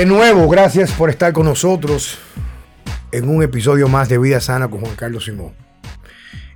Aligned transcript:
De 0.00 0.06
nuevo, 0.06 0.48
gracias 0.48 0.92
por 0.92 1.10
estar 1.10 1.34
con 1.34 1.44
nosotros 1.44 2.16
en 3.12 3.28
un 3.28 3.42
episodio 3.42 3.86
más 3.86 4.08
de 4.08 4.16
Vida 4.16 4.40
Sana 4.40 4.66
con 4.66 4.80
Juan 4.80 4.96
Carlos 4.96 5.26
Simón. 5.26 5.52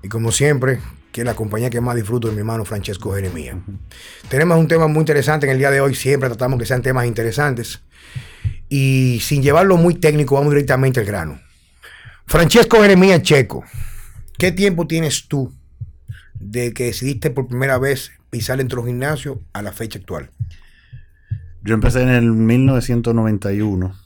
Y 0.02 0.08
como 0.08 0.32
siempre, 0.32 0.80
que 1.12 1.20
es 1.20 1.26
la 1.26 1.36
compañía 1.36 1.68
que 1.68 1.78
más 1.78 1.94
disfruto 1.94 2.28
de 2.28 2.32
mi 2.32 2.38
hermano 2.38 2.64
Francesco 2.64 3.14
Jeremía. 3.14 3.58
Tenemos 4.30 4.56
un 4.56 4.66
tema 4.66 4.86
muy 4.86 5.00
interesante 5.00 5.44
en 5.44 5.52
el 5.52 5.58
día 5.58 5.70
de 5.70 5.82
hoy, 5.82 5.94
siempre 5.94 6.30
tratamos 6.30 6.58
que 6.58 6.64
sean 6.64 6.80
temas 6.80 7.04
interesantes. 7.04 7.82
Y 8.70 9.20
sin 9.20 9.42
llevarlo 9.42 9.76
muy 9.76 9.96
técnico, 9.96 10.36
vamos 10.36 10.54
directamente 10.54 11.00
al 11.00 11.06
grano. 11.06 11.38
Francesco 12.24 12.80
Jeremía 12.80 13.20
Checo, 13.20 13.62
¿qué 14.38 14.52
tiempo 14.52 14.86
tienes 14.86 15.28
tú 15.28 15.52
de 16.32 16.72
que 16.72 16.84
decidiste 16.84 17.28
por 17.28 17.48
primera 17.48 17.76
vez 17.76 18.10
pisar 18.30 18.56
dentro 18.56 18.80
de 18.80 18.88
gimnasio 18.88 19.42
a 19.52 19.60
la 19.60 19.72
fecha 19.72 19.98
actual? 19.98 20.30
Yo 21.64 21.74
empecé 21.74 22.02
en 22.02 22.10
el 22.10 22.30
1991, 22.30 23.96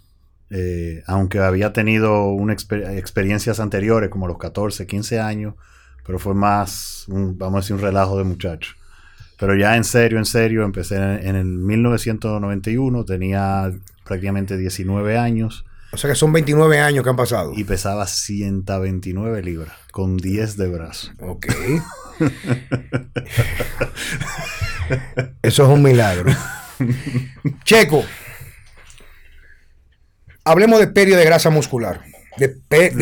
eh, 0.50 1.02
aunque 1.08 1.40
había 1.40 1.72
tenido 1.72 2.26
una 2.26 2.52
experiencias 2.52 3.58
anteriores, 3.58 4.10
como 4.10 4.28
los 4.28 4.38
14, 4.38 4.86
15 4.86 5.18
años, 5.18 5.54
pero 6.06 6.20
fue 6.20 6.34
más, 6.34 7.06
vamos 7.08 7.56
a 7.56 7.60
decir, 7.60 7.74
un 7.74 7.82
relajo 7.82 8.16
de 8.16 8.22
muchacho. 8.22 8.74
Pero 9.40 9.56
ya 9.56 9.74
en 9.76 9.82
serio, 9.82 10.18
en 10.18 10.24
serio, 10.24 10.62
empecé 10.62 10.96
en, 10.96 11.34
el 11.34 11.46
1991, 11.46 13.04
tenía 13.04 13.72
prácticamente 14.04 14.56
19 14.56 15.18
años. 15.18 15.64
O 15.90 15.96
sea 15.96 16.10
que 16.10 16.16
son 16.16 16.32
29 16.32 16.78
años 16.78 17.02
que 17.02 17.10
han 17.10 17.16
pasado. 17.16 17.52
Y 17.56 17.64
pesaba 17.64 18.06
129 18.06 19.42
libras, 19.42 19.74
con 19.90 20.16
10 20.16 20.56
de 20.58 20.68
brazo. 20.68 21.10
Ok. 21.18 21.46
Eso 25.42 25.64
es 25.64 25.68
un 25.68 25.82
milagro. 25.82 26.30
Checo, 27.64 28.04
hablemos 30.44 30.80
de 30.80 30.88
pérdida 30.88 31.18
de 31.18 31.24
grasa 31.24 31.50
muscular. 31.50 32.02
De, 32.36 32.48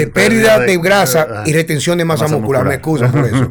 pérdida, 0.09 0.59
de, 0.59 0.79
grasa 0.79 1.43
y 1.45 1.53
retención 1.53 1.99
de 1.99 2.07
masa, 2.07 2.27
muscular. 2.27 2.65
Me 2.65 2.75
excusan 2.75 3.13
por 3.13 3.27
eso. 3.27 3.51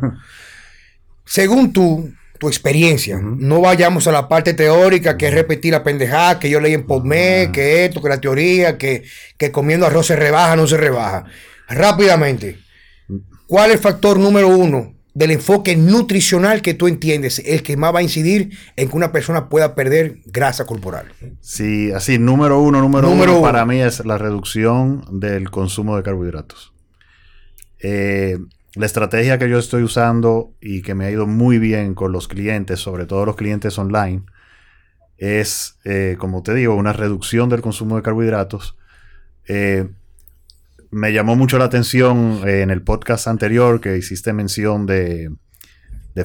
Según 1.26 1.72
tú, 1.74 2.12
tu 2.40 2.48
experiencia, 2.48 3.20
no 3.22 3.62
vayamos 3.62 4.08
a 4.08 4.12
la 4.12 4.28
parte 4.28 4.56
teórica, 4.56 5.16
que 5.16 5.28
es 5.28 5.34
repetir 5.34 5.74
la 5.74 5.84
pendejada 5.84 6.40
que 6.40 6.50
yo 6.50 6.60
leí 6.60 6.74
en 6.74 6.88
PodMed, 6.88 7.52
que 7.52 7.86
esto, 7.86 8.02
que 8.02 8.10
la 8.10 8.20
teoría, 8.20 8.80
que, 8.80 9.04
que 9.38 9.52
comiendo 9.52 9.86
arroz 9.86 10.08
se 10.08 10.16
rebaja, 10.16 10.56
no 10.56 10.66
se 10.66 10.78
rebaja. 10.78 11.26
Rápidamente, 11.68 12.58
¿cuál 13.48 13.70
es 13.70 13.78
el 13.78 13.82
factor 13.82 14.18
número 14.18 14.48
uno 14.48 14.95
del 15.16 15.32
enfoque 15.32 15.78
nutricional 15.78 16.62
que 16.62 16.74
tú 16.74 16.88
entiendes, 16.88 17.42
el 17.46 17.64
que 17.64 17.78
más 17.78 17.96
va 17.96 18.00
a 18.00 18.04
incidir 18.04 18.58
en 18.76 18.90
que 18.90 18.98
una 18.98 19.14
persona 19.14 19.48
pueda 19.48 19.74
perder 19.74 20.20
grasa 20.26 20.66
corporal. 20.66 21.08
Sí, 21.40 21.92
así, 21.94 22.20
número 22.20 22.60
uno, 22.60 22.82
número, 22.82 23.10
uno, 23.10 23.42
para 23.42 23.66
mí 23.66 23.82
es 23.82 24.06
la 24.06 24.18
reducción 24.18 25.06
del 25.20 25.50
consumo 25.50 25.96
de 25.96 26.04
carbohidratos. 26.04 26.74
Eh, 27.80 28.38
la 28.76 28.86
estrategia 28.86 29.40
que 29.40 29.50
yo 29.50 29.58
estoy 29.58 29.84
usando 29.84 30.54
y 30.60 30.82
que 30.82 30.96
me 30.96 31.06
ha 31.06 31.12
ido 31.12 31.26
muy 31.26 31.60
bien 31.60 31.96
con 31.96 32.12
los 32.12 32.28
clientes, 32.28 32.82
sobre 32.82 33.06
todo 33.06 33.26
los 33.26 33.38
clientes 33.38 33.80
online, 33.80 34.24
es, 35.18 35.78
eh, 35.86 36.18
como 36.20 36.44
te 36.44 36.54
digo, 36.54 36.76
una 36.76 36.92
reducción 36.92 37.48
del 37.48 37.62
consumo 37.62 37.96
de 37.96 38.02
carbohidratos. 38.02 38.76
Eh, 39.48 39.88
me 40.92 41.14
llamó 41.14 41.36
mucho 41.36 41.58
la 41.58 41.66
atención 41.66 42.42
eh, 42.46 42.62
en 42.62 42.72
el 42.72 42.82
podcast 42.82 43.28
anterior 43.28 43.82
que 43.82 43.98
hiciste 43.98 44.34
mención 44.34 44.86
de, 44.86 45.32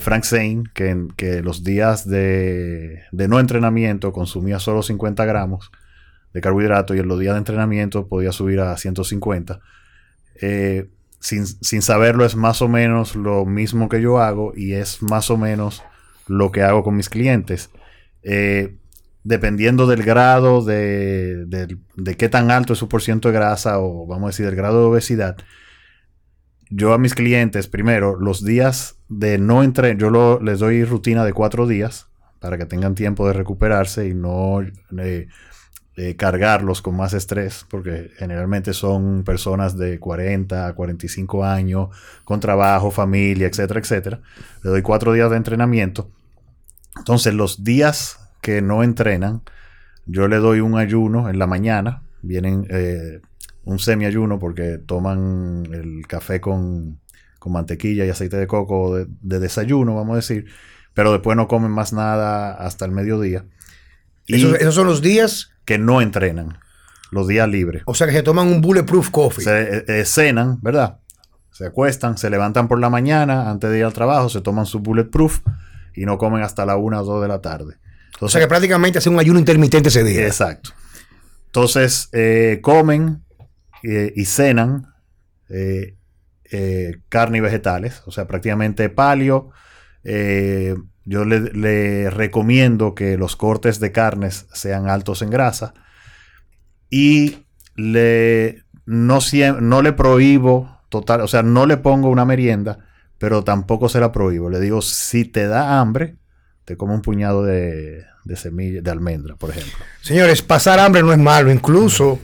Frank 0.01 0.25
Zane, 0.25 0.65
que, 0.75 1.07
que 1.17 1.43
los 1.43 1.65
días 1.65 2.09
de, 2.09 3.03
no 3.13 3.41
entrenamiento 3.41 4.13
consumía 4.13 4.59
solo 4.59 4.83
50 4.83 5.25
gramos 5.25 5.71
de 6.33 6.41
carbohidrato 6.41 6.95
y 6.95 7.01
en 7.01 7.09
los 7.09 7.19
días 7.19 7.35
de 7.35 7.39
entrenamiento 7.39 8.07
podía 8.07 8.33
subir 8.33 8.61
a 8.61 8.77
150. 8.77 9.61
Eh, 10.41 10.89
sin, 11.21 11.83
saberlo 11.83 12.25
es 12.25 12.35
más 12.35 12.63
o 12.63 12.69
menos 12.69 13.15
lo 13.15 13.45
mismo 13.45 13.89
que 13.89 14.01
yo 14.01 14.21
hago 14.21 14.53
y 14.57 14.73
es 14.73 15.03
más 15.03 15.31
o 15.31 15.37
menos 15.37 15.83
lo 16.27 16.51
que 16.51 16.63
hago 16.63 16.83
con 16.83 16.97
mis 16.97 17.09
clientes. 17.09 17.71
Eh, 18.23 18.77
dependiendo 19.23 19.87
del 19.87 20.03
grado 20.03 20.65
de, 20.65 21.77
qué 22.17 22.29
tan 22.29 22.51
alto 22.51 22.73
es 22.73 22.79
su 22.79 22.89
porciento 22.89 23.29
de 23.29 23.35
grasa 23.35 23.79
o 23.79 24.07
vamos 24.07 24.25
a 24.25 24.31
decir 24.31 24.47
del 24.47 24.57
grado 24.57 24.81
de 24.81 24.87
obesidad, 24.87 25.37
yo 26.71 26.93
a 26.93 26.99
mis 26.99 27.15
clientes, 27.15 27.67
primero, 27.67 28.17
los 28.19 28.45
días 28.45 28.97
de 29.09 29.39
no 29.39 29.65
entrenar, 29.65 29.99
yo 29.99 30.39
les 30.41 30.61
doy 30.61 30.85
rutina 30.85 31.25
de 31.25 31.33
cuatro 31.33 31.67
días 31.67 32.07
para 32.39 32.57
que 32.57 32.65
tengan 32.65 32.95
tiempo 32.95 33.27
de 33.27 33.33
recuperarse 33.33 34.09
y 34.09 34.15
no 34.15 34.63
eh, 34.63 35.29
eh, 35.97 36.17
cargarlos 36.17 36.81
con 36.81 36.97
más 36.97 37.13
estrés, 37.13 37.67
porque 37.69 38.11
generalmente 38.17 38.73
son 38.73 39.25
personas 39.25 39.77
de 39.77 39.99
40 39.99 40.69
a 40.69 40.73
45 40.75 41.45
años, 41.45 41.89
con 42.25 42.39
trabajo, 42.39 42.93
familia, 42.93 43.49
etcétera, 43.49 43.81
etcétera. 43.81 44.21
Le 44.63 44.71
doy 44.71 44.83
cuatro 44.83 45.13
días 45.13 45.29
de 45.29 45.37
entrenamiento. 45.37 46.09
Entonces, 46.97 47.35
los 47.35 47.65
días 47.65 48.20
que 48.41 48.63
no 48.63 48.83
entrenan, 48.83 49.43
yo 50.07 50.29
le 50.29 50.37
doy 50.37 50.61
un 50.61 50.77
ayuno 50.79 51.29
en 51.29 51.39
la 51.39 51.47
mañana, 51.47 52.03
vienen 52.23 52.67
eh, 52.71 53.21
un 53.65 53.79
semi-ayuno 53.79 54.39
porque 54.39 54.79
toman 54.79 55.67
el 55.73 56.07
café 56.07 56.41
con, 56.41 56.99
mantequilla 57.47 58.05
y 58.05 58.11
aceite 58.11 58.37
de 58.37 58.47
coco 58.47 58.97
de, 58.97 59.39
desayuno, 59.39 59.95
vamos 59.95 60.15
a 60.15 60.17
decir, 60.17 60.47
pero 60.95 61.13
después 61.13 61.37
no 61.37 61.49
comen 61.49 61.71
más 61.71 61.93
nada 61.93 62.53
hasta 62.53 62.85
el 62.85 62.93
mediodía. 62.93 63.45
¿Esos, 64.27 64.75
son 64.75 64.87
los 64.87 65.01
días? 65.01 65.53
Que 65.65 65.79
no 65.79 66.01
entrenan, 66.01 66.59
los 67.11 67.27
días 67.27 67.49
libres. 67.49 67.83
O 67.87 67.95
sea 67.95 68.07
que 68.07 68.13
se 68.13 68.23
toman 68.23 68.49
un 68.49 68.61
bulletproof 68.61 69.11
coffee. 69.11 69.45
Se 69.45 69.63
eh, 69.63 69.85
eh, 69.89 70.05
cenan, 70.05 70.61
¿verdad? 70.61 70.99
Se 71.51 71.67
acuestan, 71.67 72.19
se 72.19 72.31
levantan 72.31 72.69
por 72.69 72.79
la 72.79 72.91
mañana 72.91 73.51
antes 73.51 73.71
de 73.71 73.79
ir 73.79 73.85
al 73.85 73.93
trabajo, 73.93 74.29
se 74.29 74.41
toman 74.41 74.67
su 74.67 74.81
bulletproof 74.81 75.41
y 75.95 76.05
no 76.05 76.19
comen 76.19 76.43
hasta 76.43 76.65
la 76.65 76.77
1 76.77 77.01
o 77.01 77.05
2 77.05 77.23
de 77.23 77.29
la 77.29 77.41
tarde 77.41 77.77
o 78.21 78.29
sea 78.29 78.41
que 78.41 78.47
prácticamente 78.49 78.99
hacen 78.99 79.15
un 79.15 79.21
ayuno 79.21 79.39
intermitente 79.39 79.89
ese 79.89 80.05
día. 80.05 80.27
Exacto. 80.27 80.71
Entonces, 81.47 82.09
eh, 82.13 82.61
comen 82.63 83.25
eh, 83.83 84.13
y 84.15 84.25
cenan 84.25 84.95
eh, 85.49 85.97
carne 87.09 87.39
y 87.39 87.41
vegetales, 87.41 88.03
o 88.07 88.13
sea, 88.13 88.27
prácticamente 88.27 88.89
palio. 88.89 89.51
yo 90.05 91.25
le, 91.25 92.11
recomiendo 92.11 92.95
que 92.95 93.17
los 93.17 93.37
cortes 93.37 93.81
de 93.81 93.91
carnes 93.91 94.47
sean 94.53 94.89
altos 94.89 95.23
en 95.23 95.31
grasa 95.31 95.75
y 96.89 97.47
le, 97.75 98.65
no, 98.87 99.19
no 99.61 99.83
le 99.83 99.93
prohíbo 99.93 100.81
total, 100.89 101.23
o 101.23 101.29
sea, 101.29 101.43
no 101.43 101.67
le 101.67 101.79
pongo 101.79 102.11
una 102.11 102.25
merienda, 102.25 102.79
pero 103.19 103.43
tampoco 103.45 103.89
se 103.89 104.01
la 104.01 104.13
prohíbo. 104.13 104.51
Le 104.51 104.61
digo, 104.61 104.83
si 104.83 105.25
te 105.25 105.47
da 105.47 105.81
hambre, 105.81 106.17
te 106.71 106.77
como 106.77 106.95
un 106.95 107.03
puñado 107.03 107.43
de, 107.43 108.05
de 108.25 108.37
semilla, 108.37 108.81
de 108.81 108.91
almendra, 108.93 109.35
por 109.35 109.51
ejemplo. 109.51 109.73
Señores, 110.03 110.41
pasar 110.41 110.79
hambre 110.79 111.03
no 111.03 111.13
es 111.13 111.19
malo. 111.19 111.51
Incluso 111.51 112.21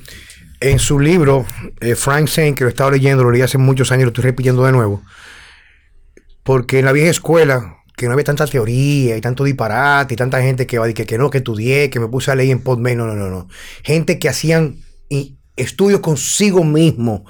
en 0.61 0.79
su 0.79 1.01
libro, 1.01 1.45
eh, 1.81 1.97
Frank 1.97 2.29
Zane, 2.29 2.55
que 2.55 2.63
lo 2.63 2.71
estaba 2.71 2.93
leyendo, 2.93 3.25
lo 3.25 3.33
leí 3.33 3.43
hace 3.43 3.59
muchos 3.59 3.91
años, 3.91 4.05
lo 4.05 4.09
estoy 4.11 4.23
repitiendo 4.23 4.65
de 4.65 4.71
nuevo. 4.71 5.03
Porque 6.45 6.79
en 6.79 6.85
la 6.85 6.93
vieja 6.93 7.11
escuela, 7.11 7.79
que 7.97 8.07
no 8.07 8.13
había 8.13 8.23
tanta 8.23 8.47
teoría 8.47 9.17
y 9.17 9.21
tanto 9.21 9.43
disparate 9.43 10.15
y 10.15 10.17
tanta 10.17 10.41
gente 10.41 10.65
que 10.65 10.79
va 10.79 10.85
a 10.85 10.87
decir 10.87 11.07
que, 11.07 11.19
no, 11.19 11.29
que 11.29 11.39
estudié, 11.39 11.91
que 11.91 11.99
me 11.99 12.07
puse 12.07 12.31
a 12.31 12.37
leer 12.37 12.51
en 12.51 12.61
Podman, 12.61 12.97
no, 12.97 13.07
no, 13.09 13.17
no, 13.17 13.29
no. 13.29 13.49
Gente 13.83 14.21
que 14.21 14.29
hacían 14.29 14.77
estudios 15.57 16.01
consigo 16.01 16.65
mismo 16.65 17.25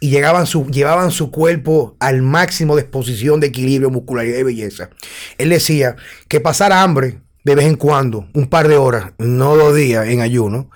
y 0.00 0.10
llegaban 0.10 0.46
su, 0.46 0.66
llevaban 0.68 1.10
su 1.10 1.30
cuerpo 1.30 1.96
al 2.00 2.22
máximo 2.22 2.76
de 2.76 2.82
exposición 2.82 3.40
de 3.40 3.48
equilibrio 3.48 3.90
muscular 3.90 4.26
y 4.26 4.30
de 4.30 4.44
belleza. 4.44 4.90
Él 5.38 5.50
decía 5.50 5.96
que 6.28 6.40
pasar 6.40 6.72
hambre 6.72 7.20
de 7.44 7.54
vez 7.54 7.66
en 7.66 7.76
cuando, 7.76 8.28
un 8.34 8.48
par 8.48 8.68
de 8.68 8.76
horas, 8.76 9.12
no 9.18 9.56
dos 9.56 9.74
días 9.74 10.06
en 10.06 10.20
ayuno, 10.20 10.70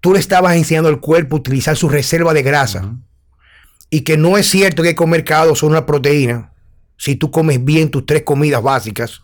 tú 0.00 0.12
le 0.12 0.18
estabas 0.18 0.56
enseñando 0.56 0.88
al 0.88 1.00
cuerpo 1.00 1.36
a 1.36 1.38
utilizar 1.38 1.76
su 1.76 1.88
reserva 1.88 2.34
de 2.34 2.42
grasa. 2.42 2.96
Y 3.92 4.02
que 4.02 4.16
no 4.16 4.38
es 4.38 4.46
cierto 4.46 4.82
que 4.82 4.94
comer 4.94 5.24
cada 5.24 5.46
dos 5.46 5.64
una 5.64 5.84
proteína 5.84 6.52
si 6.96 7.16
tú 7.16 7.30
comes 7.30 7.64
bien 7.64 7.90
tus 7.90 8.06
tres 8.06 8.22
comidas 8.22 8.62
básicas. 8.62 9.22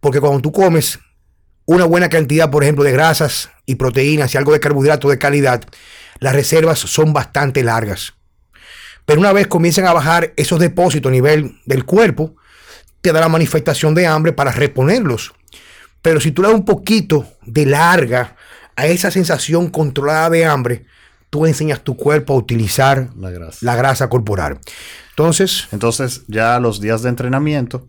Porque 0.00 0.20
cuando 0.20 0.40
tú 0.40 0.52
comes 0.52 0.98
una 1.68 1.84
buena 1.84 2.08
cantidad, 2.08 2.50
por 2.50 2.62
ejemplo, 2.62 2.82
de 2.82 2.92
grasas 2.92 3.50
y 3.66 3.74
proteínas 3.74 4.32
y 4.32 4.38
algo 4.38 4.54
de 4.54 4.60
carbohidratos 4.60 5.10
de 5.10 5.18
calidad, 5.18 5.62
las 6.18 6.32
reservas 6.32 6.78
son 6.78 7.12
bastante 7.12 7.62
largas. 7.62 8.14
Pero 9.04 9.20
una 9.20 9.34
vez 9.34 9.48
comienzan 9.48 9.86
a 9.86 9.92
bajar 9.92 10.32
esos 10.36 10.58
depósitos 10.60 11.10
a 11.10 11.12
nivel 11.12 11.60
del 11.66 11.84
cuerpo, 11.84 12.36
te 13.02 13.12
da 13.12 13.20
la 13.20 13.28
manifestación 13.28 13.94
de 13.94 14.06
hambre 14.06 14.32
para 14.32 14.50
reponerlos. 14.50 15.34
Pero 16.00 16.20
si 16.20 16.32
tú 16.32 16.40
le 16.40 16.48
das 16.48 16.56
un 16.56 16.64
poquito 16.64 17.26
de 17.44 17.66
larga 17.66 18.34
a 18.74 18.86
esa 18.86 19.10
sensación 19.10 19.68
controlada 19.68 20.30
de 20.30 20.46
hambre, 20.46 20.86
tú 21.28 21.44
enseñas 21.44 21.84
tu 21.84 21.98
cuerpo 21.98 22.32
a 22.32 22.36
utilizar 22.38 23.10
la 23.14 23.30
grasa, 23.30 23.58
la 23.60 23.76
grasa 23.76 24.08
corporal. 24.08 24.58
Entonces, 25.10 25.68
entonces 25.70 26.22
ya 26.28 26.58
los 26.60 26.80
días 26.80 27.02
de 27.02 27.10
entrenamiento 27.10 27.86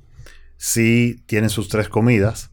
sí 0.57 1.23
tienen 1.27 1.49
sus 1.49 1.69
tres 1.69 1.87
comidas 1.87 2.51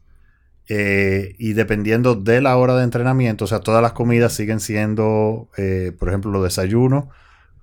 Eh, 0.69 1.35
y 1.37 1.53
dependiendo 1.53 2.15
de 2.15 2.41
la 2.41 2.57
hora 2.57 2.75
de 2.75 2.83
entrenamiento, 2.83 3.45
o 3.45 3.47
sea, 3.47 3.59
todas 3.59 3.81
las 3.81 3.93
comidas 3.93 4.33
siguen 4.33 4.59
siendo, 4.59 5.49
eh, 5.57 5.93
por 5.97 6.09
ejemplo, 6.09 6.31
los 6.31 6.43
desayunos 6.43 7.05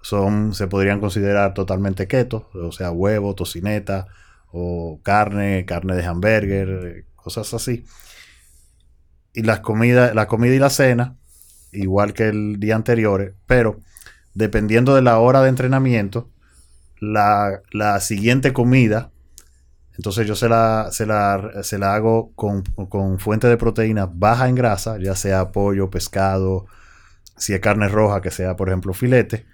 son, 0.00 0.54
se 0.54 0.68
podrían 0.68 1.00
considerar 1.00 1.54
totalmente 1.54 2.06
keto, 2.06 2.48
o 2.54 2.72
sea, 2.72 2.90
huevo, 2.90 3.34
tocineta 3.34 4.06
o 4.52 5.00
carne, 5.02 5.64
carne 5.66 5.96
de 5.96 6.04
hamburger, 6.04 7.04
cosas 7.16 7.52
así. 7.52 7.84
Y 9.34 9.42
las 9.42 9.60
comidas, 9.60 10.14
la 10.14 10.26
comida 10.26 10.54
y 10.54 10.58
la 10.58 10.70
cena, 10.70 11.16
igual 11.72 12.14
que 12.14 12.28
el 12.28 12.60
día 12.60 12.76
anterior, 12.76 13.34
pero 13.46 13.80
dependiendo 14.34 14.94
de 14.94 15.02
la 15.02 15.18
hora 15.18 15.42
de 15.42 15.48
entrenamiento, 15.48 16.30
la, 17.00 17.60
la 17.72 18.00
siguiente 18.00 18.52
comida 18.52 19.10
entonces 19.96 20.26
yo 20.26 20.34
se 20.34 20.48
la, 20.48 20.88
se 20.90 21.06
la, 21.06 21.94
hago 21.94 22.32
con, 22.34 22.64
fuente 23.18 23.46
de 23.46 23.56
proteína 23.56 24.06
baja 24.06 24.48
en 24.48 24.56
grasa, 24.56 24.98
ya 24.98 25.14
sea 25.14 25.52
pollo, 25.52 25.88
pescado, 25.88 26.66
si 27.36 27.54
es 27.54 27.60
carne 27.60 27.88
roja, 27.88 28.20
que 28.20 28.30
sea 28.30 28.56
por 28.56 28.68
ejemplo 28.68 28.92
filete, 28.92 29.46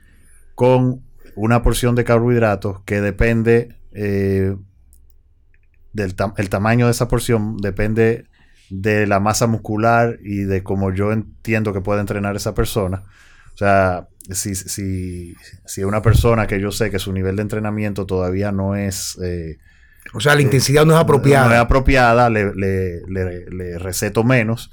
con 0.55 1.03
una 1.37 1.63
porción 1.63 1.95
de 1.95 2.05
carbohidratos 2.05 2.81
que 2.85 3.01
depende 3.01 3.77
eh, 3.93 4.57
del 5.93 6.15
el 6.37 6.49
tamaño 6.49 6.87
de 6.87 6.93
esa 6.93 7.09
porción, 7.09 7.59
depende 7.59 8.27
de 8.71 9.07
la 9.07 9.21
masa 9.21 9.47
muscular 9.47 10.19
y 10.23 10.45
de 10.45 10.63
cómo 10.63 10.93
yo 10.93 11.13
entiendo 11.13 11.73
que 11.73 11.81
puede 11.81 12.01
entrenar 12.01 12.37
esa 12.37 12.55
persona. 12.55 13.05
O 13.53 13.57
sea, 13.59 14.09
si, 14.31 14.55
si, 14.55 15.35
si 15.67 15.85
una 15.85 16.01
persona 16.01 16.47
que 16.47 16.61
yo 16.61 16.71
sé 16.71 16.91
que 16.91 16.99
su 16.99 17.13
nivel 17.13 17.37
de 17.37 17.43
entrenamiento 17.43 18.07
todavía 18.07 18.53
no 18.53 18.75
es... 18.75 19.19
Eh, 19.23 19.59
o 20.13 20.21
sea, 20.21 20.35
la 20.35 20.43
intensidad 20.43 20.85
no 20.85 20.95
es 20.95 21.01
apropiada. 21.01 21.49
No, 21.49 21.55
es 21.55 21.61
apropiada, 21.61 22.31
le, 22.31 23.79
receto 23.79 24.25
menos. 24.25 24.71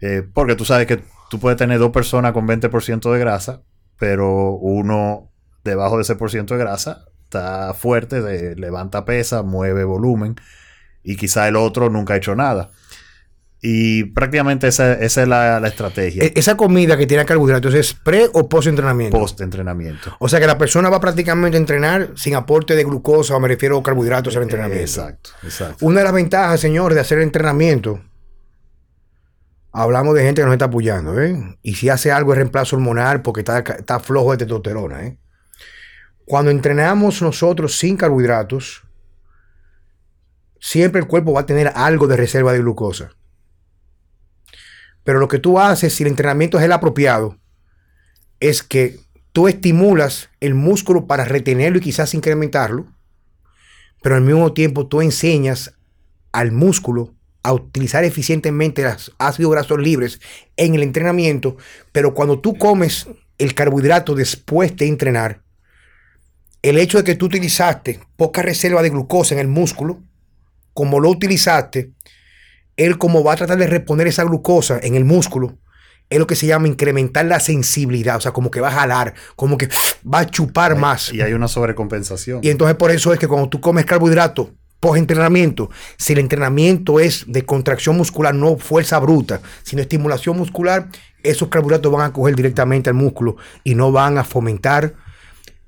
Eh, 0.00 0.22
porque 0.32 0.54
tú 0.54 0.64
sabes 0.64 0.86
que 0.86 1.02
tú 1.30 1.38
puedes 1.40 1.58
tener 1.58 1.78
dos 1.78 1.90
personas 1.90 2.32
con 2.32 2.46
20% 2.46 3.12
de 3.12 3.18
grasa, 3.18 3.62
pero 3.98 4.52
uno 4.52 5.30
debajo 5.64 5.96
de 5.96 6.02
ese 6.02 6.16
por 6.16 6.30
ciento 6.30 6.54
de 6.54 6.60
grasa 6.60 7.06
está 7.24 7.74
fuerte, 7.74 8.54
levanta 8.56 9.04
pesa, 9.04 9.42
mueve 9.42 9.84
volumen, 9.84 10.36
y 11.02 11.16
quizá 11.16 11.48
el 11.48 11.56
otro 11.56 11.90
nunca 11.90 12.14
ha 12.14 12.16
hecho 12.16 12.34
nada. 12.34 12.70
Y 13.60 14.04
prácticamente 14.04 14.68
esa, 14.68 14.92
es 14.92 15.16
la, 15.16 15.58
estrategia. 15.66 16.22
E, 16.22 16.32
esa 16.36 16.56
comida 16.56 16.96
que 16.96 17.06
tiene 17.06 17.24
carbohidratos 17.24 17.74
es 17.74 17.92
pre 17.92 18.28
o 18.32 18.48
post 18.48 18.68
entrenamiento. 18.68 19.18
Post 19.18 19.40
entrenamiento. 19.40 20.16
O 20.20 20.28
sea 20.28 20.38
que 20.38 20.46
la 20.46 20.56
persona 20.56 20.88
va 20.88 21.00
prácticamente 21.00 21.56
a 21.56 21.60
entrenar 21.60 22.12
sin 22.14 22.36
aporte 22.36 22.76
de 22.76 22.84
glucosa 22.84 23.34
o 23.34 23.40
me 23.40 23.48
refiero 23.48 23.78
a 23.78 23.82
carbohidratos 23.82 24.36
al 24.36 24.44
entrenamiento. 24.44 24.84
Exacto, 24.84 25.30
exacto. 25.42 25.84
Una 25.84 26.00
de 26.00 26.04
las 26.04 26.12
ventajas, 26.12 26.60
señor, 26.60 26.94
de 26.94 27.00
hacer 27.00 27.18
entrenamiento, 27.18 28.00
hablamos 29.72 30.14
de 30.14 30.22
gente 30.22 30.42
que 30.42 30.46
nos 30.46 30.52
está 30.52 30.66
apoyando, 30.66 31.20
¿eh? 31.20 31.58
Y 31.62 31.74
si 31.74 31.88
hace 31.88 32.12
algo 32.12 32.32
de 32.32 32.36
reemplazo 32.36 32.76
hormonal 32.76 33.22
porque 33.22 33.40
está, 33.40 33.58
está 33.58 33.98
flojo 33.98 34.30
de 34.32 34.38
testosterona, 34.38 35.04
¿eh? 35.04 35.18
Cuando 36.24 36.50
entrenamos 36.50 37.22
nosotros 37.22 37.76
sin 37.76 37.96
carbohidratos, 37.96 38.84
siempre 40.60 41.00
el 41.00 41.08
cuerpo 41.08 41.32
va 41.32 41.40
a 41.40 41.46
tener 41.46 41.72
algo 41.74 42.06
de 42.06 42.16
reserva 42.16 42.52
de 42.52 42.58
glucosa. 42.58 43.17
Pero 45.08 45.20
lo 45.20 45.28
que 45.28 45.38
tú 45.38 45.58
haces, 45.58 45.94
si 45.94 46.02
el 46.02 46.10
entrenamiento 46.10 46.58
es 46.58 46.64
el 46.66 46.72
apropiado, 46.72 47.38
es 48.40 48.62
que 48.62 49.00
tú 49.32 49.48
estimulas 49.48 50.28
el 50.38 50.54
músculo 50.54 51.06
para 51.06 51.24
retenerlo 51.24 51.78
y 51.78 51.80
quizás 51.80 52.12
incrementarlo, 52.12 52.84
pero 54.02 54.16
al 54.16 54.20
mismo 54.20 54.52
tiempo 54.52 54.86
tú 54.86 55.00
enseñas 55.00 55.72
al 56.30 56.52
músculo 56.52 57.14
a 57.42 57.54
utilizar 57.54 58.04
eficientemente 58.04 58.82
los 58.82 59.14
ácidos 59.16 59.52
grasos 59.52 59.78
libres 59.78 60.20
en 60.58 60.74
el 60.74 60.82
entrenamiento, 60.82 61.56
pero 61.90 62.12
cuando 62.12 62.40
tú 62.40 62.58
comes 62.58 63.08
el 63.38 63.54
carbohidrato 63.54 64.14
después 64.14 64.76
de 64.76 64.88
entrenar, 64.88 65.40
el 66.60 66.76
hecho 66.76 66.98
de 66.98 67.04
que 67.04 67.14
tú 67.14 67.24
utilizaste 67.24 67.98
poca 68.16 68.42
reserva 68.42 68.82
de 68.82 68.90
glucosa 68.90 69.34
en 69.34 69.40
el 69.40 69.48
músculo, 69.48 70.02
como 70.74 71.00
lo 71.00 71.08
utilizaste, 71.08 71.92
él 72.78 72.96
como 72.96 73.22
va 73.22 73.34
a 73.34 73.36
tratar 73.36 73.58
de 73.58 73.66
reponer 73.66 74.06
esa 74.06 74.24
glucosa 74.24 74.80
en 74.82 74.94
el 74.94 75.04
músculo, 75.04 75.58
es 76.08 76.18
lo 76.18 76.26
que 76.26 76.36
se 76.36 76.46
llama 76.46 76.68
incrementar 76.68 77.26
la 77.26 77.38
sensibilidad, 77.38 78.16
o 78.16 78.20
sea, 78.20 78.32
como 78.32 78.50
que 78.50 78.60
va 78.60 78.68
a 78.68 78.72
jalar, 78.72 79.12
como 79.36 79.58
que 79.58 79.68
va 80.14 80.20
a 80.20 80.26
chupar 80.26 80.76
más. 80.76 81.12
Y 81.12 81.20
hay 81.20 81.34
una 81.34 81.48
sobrecompensación. 81.48 82.40
Y 82.42 82.48
entonces 82.48 82.76
por 82.76 82.90
eso 82.90 83.12
es 83.12 83.18
que 83.18 83.28
cuando 83.28 83.50
tú 83.50 83.60
comes 83.60 83.84
carbohidratos 83.84 84.48
post 84.80 84.98
entrenamiento, 84.98 85.70
si 85.96 86.12
el 86.12 86.20
entrenamiento 86.20 87.00
es 87.00 87.24
de 87.26 87.44
contracción 87.44 87.96
muscular, 87.96 88.32
no 88.32 88.56
fuerza 88.56 89.00
bruta, 89.00 89.40
sino 89.64 89.82
estimulación 89.82 90.38
muscular, 90.38 90.88
esos 91.24 91.48
carbohidratos 91.48 91.92
van 91.92 92.08
a 92.08 92.12
coger 92.12 92.36
directamente 92.36 92.88
al 92.88 92.94
músculo 92.94 93.36
y 93.64 93.74
no 93.74 93.90
van 93.90 94.18
a 94.18 94.24
fomentar 94.24 94.94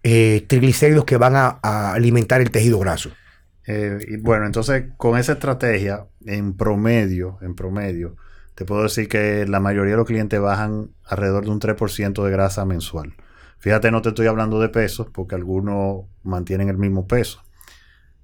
eh, 0.04 0.44
triglicéridos 0.46 1.04
que 1.04 1.16
van 1.16 1.34
a 1.34 1.92
alimentar 1.92 2.40
el 2.40 2.52
tejido 2.52 2.78
graso. 2.78 3.10
Eh, 3.66 3.98
y 4.08 4.16
bueno, 4.16 4.46
entonces 4.46 4.84
con 4.96 5.18
esa 5.18 5.32
estrategia, 5.32 6.06
en 6.26 6.56
promedio, 6.56 7.38
en 7.40 7.54
promedio, 7.54 8.16
te 8.54 8.64
puedo 8.64 8.82
decir 8.82 9.08
que 9.08 9.46
la 9.46 9.60
mayoría 9.60 9.92
de 9.92 9.96
los 9.96 10.06
clientes 10.06 10.40
bajan 10.40 10.90
alrededor 11.04 11.44
de 11.44 11.50
un 11.50 11.60
3% 11.60 12.24
de 12.24 12.30
grasa 12.30 12.66
mensual. 12.66 13.14
Fíjate, 13.58 13.90
no 13.90 14.02
te 14.02 14.10
estoy 14.10 14.26
hablando 14.26 14.60
de 14.60 14.68
pesos, 14.68 15.08
porque 15.12 15.34
algunos 15.34 16.04
mantienen 16.22 16.68
el 16.68 16.78
mismo 16.78 17.06
peso. 17.06 17.42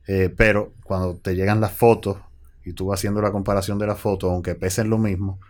Eh, 0.07 0.33
pero 0.35 0.73
cuando 0.85 1.17
te 1.17 1.35
llegan 1.35 1.61
las 1.61 1.73
fotos 1.73 2.19
y 2.65 2.73
tú 2.73 2.87
vas 2.87 3.01
haciendo 3.01 3.21
la 3.21 3.33
comparación 3.33 3.79
de 3.79 3.87
las 3.87 3.99
fotos, 3.99 4.31
aunque 4.31 4.55
pesen 4.55 4.91
lo 4.91 4.99
mismo, 4.99 5.41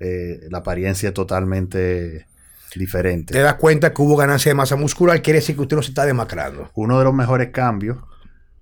eh, 0.00 0.40
la 0.50 0.58
apariencia 0.58 1.08
es 1.08 1.14
totalmente 1.14 2.26
diferente. 2.74 3.32
Te 3.32 3.40
das 3.40 3.54
cuenta 3.54 3.92
que 3.92 4.02
hubo 4.02 4.16
ganancia 4.16 4.50
de 4.50 4.54
masa 4.54 4.76
muscular, 4.76 5.20
quiere 5.22 5.40
decir 5.40 5.56
que 5.56 5.62
usted 5.62 5.76
no 5.76 5.82
se 5.82 5.90
está 5.90 6.04
demacrando. 6.04 6.70
Uno 6.74 6.98
de 6.98 7.04
los 7.04 7.14
mejores 7.14 7.50
cambios 7.50 7.98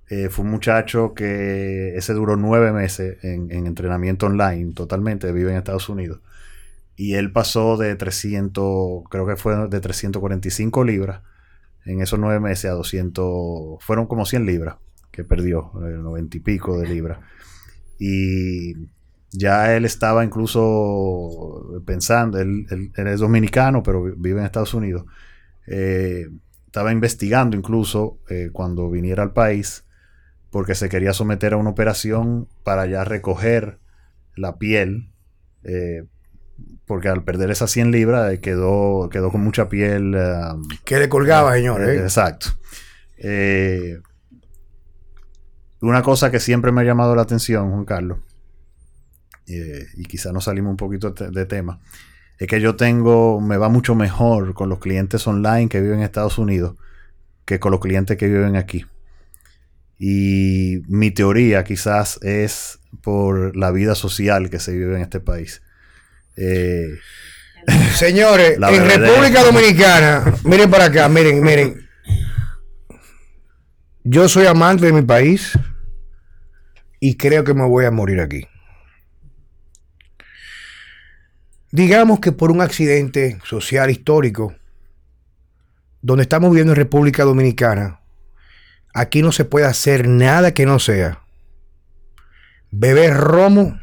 eh, 0.09 0.29
fue 0.29 0.45
un 0.45 0.53
muchacho 0.53 1.15
que 1.15 1.97
ese 1.97 2.13
duró 2.13 2.37
nueve 2.37 2.73
meses 2.73 3.19
en, 3.25 3.51
entrenamiento 3.51 4.27
online 4.27 4.73
totalmente, 4.73 5.33
vive 5.33 5.51
en 5.51 5.57
Estados 5.57 5.89
Unidos. 5.89 6.21
Y 6.95 7.15
él 7.15 7.33
pasó 7.33 7.77
de 7.77 7.95
300, 7.97 9.05
creo 9.11 9.27
que 9.27 9.37
fue 9.37 9.69
de 9.69 9.81
345 9.81 10.85
libras 10.85 11.23
en 11.85 12.01
esos 12.01 12.19
nueve 12.19 12.41
meses 12.41 12.71
a 12.71 12.75
200, 12.75 13.83
fueron 13.83 14.07
como 14.07 14.27
100 14.27 14.47
libras 14.47 14.77
que 15.11 15.25
perdió, 15.25 15.73
90 15.75 16.37
eh, 16.37 16.39
y 16.39 16.41
pico 16.41 16.79
de 16.79 16.89
libras. 16.89 17.19
Y 17.99 18.75
ya 19.33 19.75
él 19.77 19.85
estaba 19.85 20.25
incluso 20.25 21.83
pensando, 21.85 22.39
él, 22.39 22.67
es 22.95 23.21
dominicano, 23.21 23.83
pero 23.83 24.03
vive 24.17 24.41
en 24.41 24.47
Estados 24.47 24.75
Unidos. 24.75 25.05
Eh, 25.67 26.29
estaba 26.67 26.93
investigando 26.93 27.57
incluso 27.57 28.19
cuando 28.53 28.91
viniera 28.91 29.23
al 29.23 29.33
país 29.33 29.86
porque 30.57 30.75
se 30.75 30.89
quería 30.89 31.13
someter 31.13 31.53
a 31.53 31.59
una 31.59 31.69
operación 31.69 32.49
para 32.65 32.87
ya 32.87 33.05
recoger 33.05 33.79
la 34.37 34.57
piel, 34.57 35.13
eh, 35.65 36.05
porque 36.87 37.11
al 37.11 37.25
perder 37.25 37.51
esas 37.51 37.71
100 37.73 37.91
libras 37.91 38.33
eh, 38.33 38.41
quedó, 38.41 39.11
quedó 39.11 39.31
con 39.31 39.43
mucha 39.43 39.69
piel. 39.69 40.17
Que 40.87 40.99
le 40.99 41.11
colgaba, 41.11 41.53
señor. 41.53 41.87
Eh, 41.87 41.99
exacto. 41.99 42.47
una 45.83 46.01
cosa 46.01 46.31
que 46.31 46.41
siempre 46.41 46.73
me 46.73 46.81
ha 46.81 46.85
llamado 46.85 47.15
la 47.15 47.21
atención, 47.21 47.71
Juan 47.71 47.85
Carlos, 47.85 48.21
y 49.47 50.05
quizá 50.05 50.33
nos 50.33 50.45
salimos 50.45 50.71
un 50.71 50.79
poquito 50.79 51.11
de 51.11 51.45
tema, 51.45 51.81
es 52.39 52.49
que 52.49 52.63
yo 52.63 52.77
tengo, 52.77 53.43
me 53.43 53.59
va 53.59 53.69
mucho 53.69 53.95
mejor 53.95 54.55
con 54.55 54.71
los 54.71 54.79
clientes 54.79 55.27
online 55.27 55.69
que 55.69 55.83
viven 55.83 55.99
en 55.99 56.05
Estados 56.05 56.39
Unidos 56.39 56.77
que 57.45 57.61
con 57.61 57.73
los 57.73 57.81
clientes 57.81 58.17
que 58.17 58.27
viven 58.27 58.57
aquí. 58.57 58.87
Y 59.99 60.83
mi 60.89 61.11
teoría 61.11 61.65
quizás 61.65 62.19
es 62.23 62.79
por 63.03 63.57
la 63.57 63.71
vida 63.71 63.95
social 63.95 64.51
que 64.51 64.59
se 64.59 64.73
vive 64.73 64.97
en 64.97 65.03
este 65.03 65.21
país. 65.21 65.63
Eh, 66.37 66.99
Señores, 67.95 68.59
en 68.59 68.89
República 68.89 69.43
Dominicana, 69.45 70.35
miren 70.45 70.71
para 70.71 70.87
acá, 70.87 71.09
miren, 71.09 71.43
miren. 71.43 71.89
Yo 74.05 74.29
soy 74.29 74.47
amante 74.47 74.87
de 74.87 74.93
mi 74.93 75.03
país 75.03 75.59
y 77.01 77.17
creo 77.17 77.43
que 77.43 77.55
me 77.55 77.67
voy 77.67 77.87
a 77.87 77.91
morir 77.91 78.21
aquí. 78.21 78.47
Digamos 81.73 82.21
que 82.21 82.33
por 82.33 82.53
un 82.53 82.61
accidente 82.61 83.39
social 83.45 83.91
histórico, 83.91 84.55
donde 86.01 86.23
estamos 86.23 86.51
viviendo 86.51 86.73
en 86.73 86.77
República 86.77 87.25
Dominicana, 87.25 88.01
Aquí 88.97 89.23
no 89.23 89.31
se 89.31 89.45
puede 89.45 89.67
hacer 89.67 90.09
nada 90.09 90.55
que 90.55 90.67
no 90.67 90.79
sea 90.79 91.21
beber 92.71 93.15
romo 93.15 93.79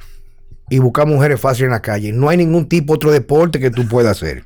y 0.69 0.79
buscar 0.79 1.07
mujeres 1.07 1.39
fáciles 1.39 1.67
en 1.67 1.71
la 1.71 1.81
calle. 1.81 2.11
No 2.11 2.29
hay 2.29 2.37
ningún 2.37 2.67
tipo 2.67 2.93
otro 2.93 3.11
deporte 3.11 3.59
que 3.59 3.71
tú 3.71 3.87
puedas 3.87 4.17
hacer. 4.17 4.45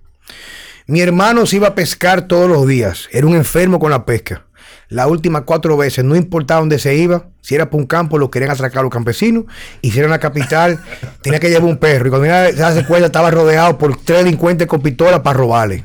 Mi 0.87 1.01
hermano 1.01 1.45
se 1.45 1.57
iba 1.57 1.69
a 1.69 1.75
pescar 1.75 2.27
todos 2.27 2.49
los 2.49 2.67
días. 2.67 3.07
Era 3.11 3.27
un 3.27 3.35
enfermo 3.35 3.79
con 3.79 3.91
la 3.91 4.05
pesca. 4.05 4.45
Las 4.89 5.07
últimas 5.07 5.43
cuatro 5.43 5.75
veces, 5.75 6.05
no 6.05 6.15
importaba 6.15 6.61
dónde 6.61 6.79
se 6.79 6.95
iba, 6.95 7.27
si 7.41 7.55
era 7.55 7.69
por 7.69 7.81
un 7.81 7.87
campo, 7.87 8.17
lo 8.17 8.31
querían 8.31 8.51
atracar 8.51 8.83
los 8.83 8.91
campesinos, 8.91 9.43
y 9.81 9.91
si 9.91 9.99
era 9.99 10.07
una 10.07 10.19
capital, 10.19 10.81
tenía 11.21 11.39
que 11.39 11.49
llevar 11.49 11.65
un 11.65 11.77
perro. 11.77 12.07
Y 12.07 12.09
cuando 12.09 12.27
se 12.27 12.63
hace 12.63 12.85
cuenta, 12.85 13.07
estaba 13.07 13.29
rodeado 13.29 13.77
por 13.77 13.97
tres 13.97 14.19
delincuentes 14.19 14.65
con 14.65 14.81
pistola 14.81 15.21
para 15.21 15.37
robarle. 15.37 15.83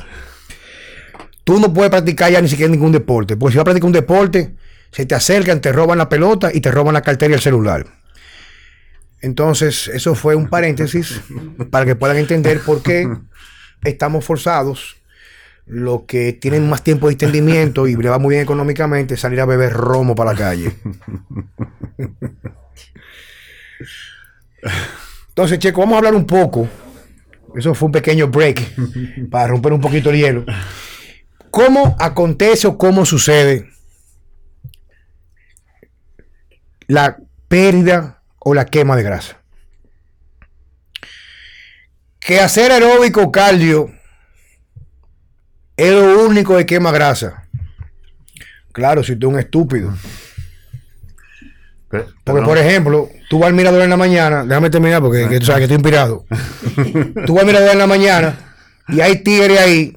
Tú 1.43 1.59
no 1.59 1.73
puedes 1.73 1.91
practicar 1.91 2.31
ya 2.31 2.41
ni 2.41 2.49
siquiera 2.49 2.71
ningún 2.71 2.93
deporte, 2.93 3.37
porque 3.37 3.53
si 3.53 3.59
vas 3.59 3.63
a 3.63 3.65
practicar 3.65 3.87
un 3.87 3.93
deporte, 3.93 4.55
se 4.93 5.07
te 5.07 5.15
acercan, 5.15 5.61
te 5.61 5.73
roban 5.73 5.99
la 5.99 6.09
pelota 6.09 6.51
y 6.53 6.61
te 6.61 6.71
roban 6.71 6.95
la 6.95 7.03
cartera 7.03 7.33
y 7.33 7.35
el 7.35 7.41
celular. 7.41 7.87
Entonces, 9.23 9.89
eso 9.89 10.15
fue 10.15 10.35
un 10.35 10.49
paréntesis 10.49 11.21
para 11.71 11.87
que 11.87 11.97
puedan 11.97 12.19
entender 12.19 12.61
por 12.61 12.83
qué 12.83 13.09
estamos 13.83 14.25
forzados, 14.25 14.97
los 15.65 16.03
que 16.03 16.33
tienen 16.35 16.69
más 16.69 16.83
tiempo 16.83 17.07
de 17.07 17.13
entendimiento 17.13 17.87
y 17.87 17.97
le 17.97 18.09
va 18.09 18.19
muy 18.19 18.33
bien 18.35 18.43
económicamente, 18.43 19.17
salir 19.17 19.41
a 19.41 19.47
beber 19.47 19.73
romo 19.73 20.15
para 20.15 20.33
la 20.33 20.39
calle. 20.39 20.77
Entonces, 25.29 25.59
Checo, 25.59 25.81
vamos 25.81 25.95
a 25.95 25.99
hablar 25.99 26.15
un 26.15 26.27
poco. 26.27 26.69
Eso 27.55 27.75
fue 27.75 27.87
un 27.87 27.93
pequeño 27.93 28.29
break 28.29 29.29
para 29.31 29.49
romper 29.49 29.73
un 29.73 29.81
poquito 29.81 30.11
el 30.11 30.17
hielo. 30.17 30.45
¿Cómo 31.51 31.97
acontece 31.99 32.67
o 32.67 32.77
cómo 32.77 33.07
sucede 33.07 33.73
la 36.87 37.17
pérdida 37.49 38.23
o 38.39 38.55
la 38.55 38.67
quema 38.67 38.97
de 38.97 39.03
grasa? 39.03 39.39
Que 42.21 42.41
hacer 42.41 42.71
aeróbico 42.71 43.33
cardio 43.33 43.91
es 45.77 45.93
lo 45.93 46.25
único 46.25 46.57
que 46.57 46.67
quema 46.67 46.93
grasa. 46.93 47.49
Claro, 48.73 49.03
si 49.03 49.17
tú 49.17 49.29
eres 49.29 49.35
un 49.35 49.41
estúpido. 49.41 49.95
porque, 52.25 52.43
por 52.43 52.57
ejemplo, 52.57 53.11
tú 53.29 53.39
vas 53.39 53.49
al 53.49 53.55
mirador 53.55 53.83
en 53.83 53.91
la 53.91 53.97
mañana, 53.97 54.45
déjame 54.45 54.71
terminar 54.71 55.03
porque 55.03 55.39
tú 55.39 55.47
sabes 55.47 55.59
que 55.59 55.65
estoy 55.65 55.77
inspirado. 55.77 56.25
tú 57.27 57.35
vas 57.35 57.41
al 57.41 57.47
mirador 57.47 57.71
en 57.73 57.79
la 57.79 57.87
mañana 57.87 58.55
y 58.89 59.01
hay 59.01 59.23
tigres 59.23 59.59
ahí 59.61 59.97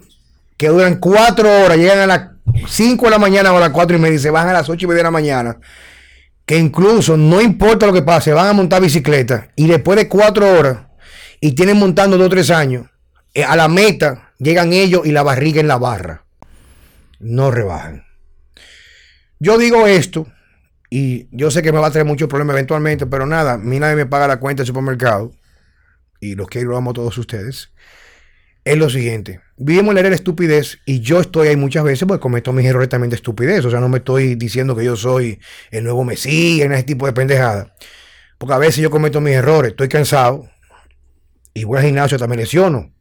que 0.58 0.68
duran 0.70 0.96
cuatro 0.96 1.50
horas, 1.64 1.78
llegan 1.78 2.00
a 2.00 2.08
las 2.08 2.22
cinco 2.68 3.06
de 3.06 3.12
la 3.12 3.20
mañana 3.20 3.54
o 3.54 3.58
a 3.58 3.60
las 3.60 3.70
cuatro 3.70 3.96
y 3.96 4.00
media 4.00 4.16
y 4.16 4.20
se 4.20 4.30
van 4.30 4.48
a 4.48 4.54
las 4.54 4.70
ocho 4.70 4.86
y 4.86 4.88
media 4.88 5.00
de 5.00 5.04
la 5.04 5.12
mañana, 5.12 5.58
que 6.46 6.58
incluso 6.58 7.18
no 7.18 7.42
importa 7.42 7.88
lo 7.88 7.94
que 7.94 8.02
pase, 8.02 8.32
van 8.34 8.48
a 8.48 8.54
montar 8.54 8.82
bicicleta 8.82 9.50
y 9.56 9.68
después 9.68 9.98
de 9.98 10.08
cuatro 10.08 10.48
horas 10.58 10.80
y 11.42 11.54
tienen 11.54 11.78
montando 11.78 12.18
dos 12.18 12.28
o 12.28 12.30
tres 12.30 12.50
años, 12.50 12.88
eh, 13.34 13.44
a 13.44 13.56
la 13.56 13.68
meta 13.68 14.34
llegan 14.38 14.74
ellos 14.74 15.02
y 15.06 15.12
la 15.12 15.24
barriga 15.24 15.60
en 15.60 15.68
la 15.68 15.78
barra. 15.78 16.26
No 17.20 17.52
rebajan. 17.52 18.04
Yo 19.40 19.58
digo 19.58 19.88
esto 19.88 20.28
y 20.90 21.28
yo 21.32 21.52
sé 21.52 21.62
que 21.62 21.72
me 21.72 21.80
va 21.80 21.88
a 21.88 21.92
traer 21.92 22.06
muchos 22.06 22.30
problemas 22.30 22.56
eventualmente, 22.56 23.06
pero 23.06 23.26
nada, 23.26 23.54
a 23.54 23.58
mí 23.58 23.80
nadie 23.80 23.96
me 23.96 24.06
paga 24.06 24.28
la 24.28 24.40
cuenta 24.40 24.62
del 24.62 24.68
supermercado 24.68 25.34
y 26.20 26.36
los 26.36 26.48
que 26.48 26.62
lo 26.62 26.78
amo 26.78 26.92
a 26.92 26.94
todos 26.94 27.18
ustedes 27.18 27.72
es 28.66 28.78
lo 28.78 28.90
siguiente. 28.90 29.42
Vivimos 29.58 29.90
en 29.90 29.96
la 29.96 30.08
era 30.08 30.16
estupidez 30.16 30.80
y 30.86 31.00
yo 31.00 31.22
estoy 31.22 31.50
ahí 31.50 31.56
muchas 31.56 31.84
veces 31.84 32.08
porque 32.08 32.20
cometo 32.20 32.52
mis 32.52 32.66
errores 32.66 32.90
también 32.90 33.12
de 33.12 33.16
estupidez. 33.16 33.64
O 33.64 33.70
sea, 33.70 33.80
no 33.80 33.88
me 33.88 34.00
estoy 34.00 34.34
diciendo 34.34 34.76
que 34.76 34.84
yo 34.84 34.96
soy 34.96 35.40
el 35.70 35.84
nuevo 35.84 36.04
Mesías, 36.04 36.66
en 36.66 36.74
ese 36.74 36.84
tipo 36.84 37.06
de 37.06 37.14
pendejada. 37.14 37.76
Porque 38.40 38.56
a 38.56 38.58
veces 38.58 38.82
yo 38.82 38.90
cometo 38.90 39.22
mis 39.22 39.36
errores, 39.36 39.72
estoy 39.72 39.88
cansado 39.88 40.50
y 41.54 41.64
voy 41.64 41.78
al 41.78 41.86
gimnasio, 41.86 42.18
también 42.18 42.42
lesiono. 42.42 42.92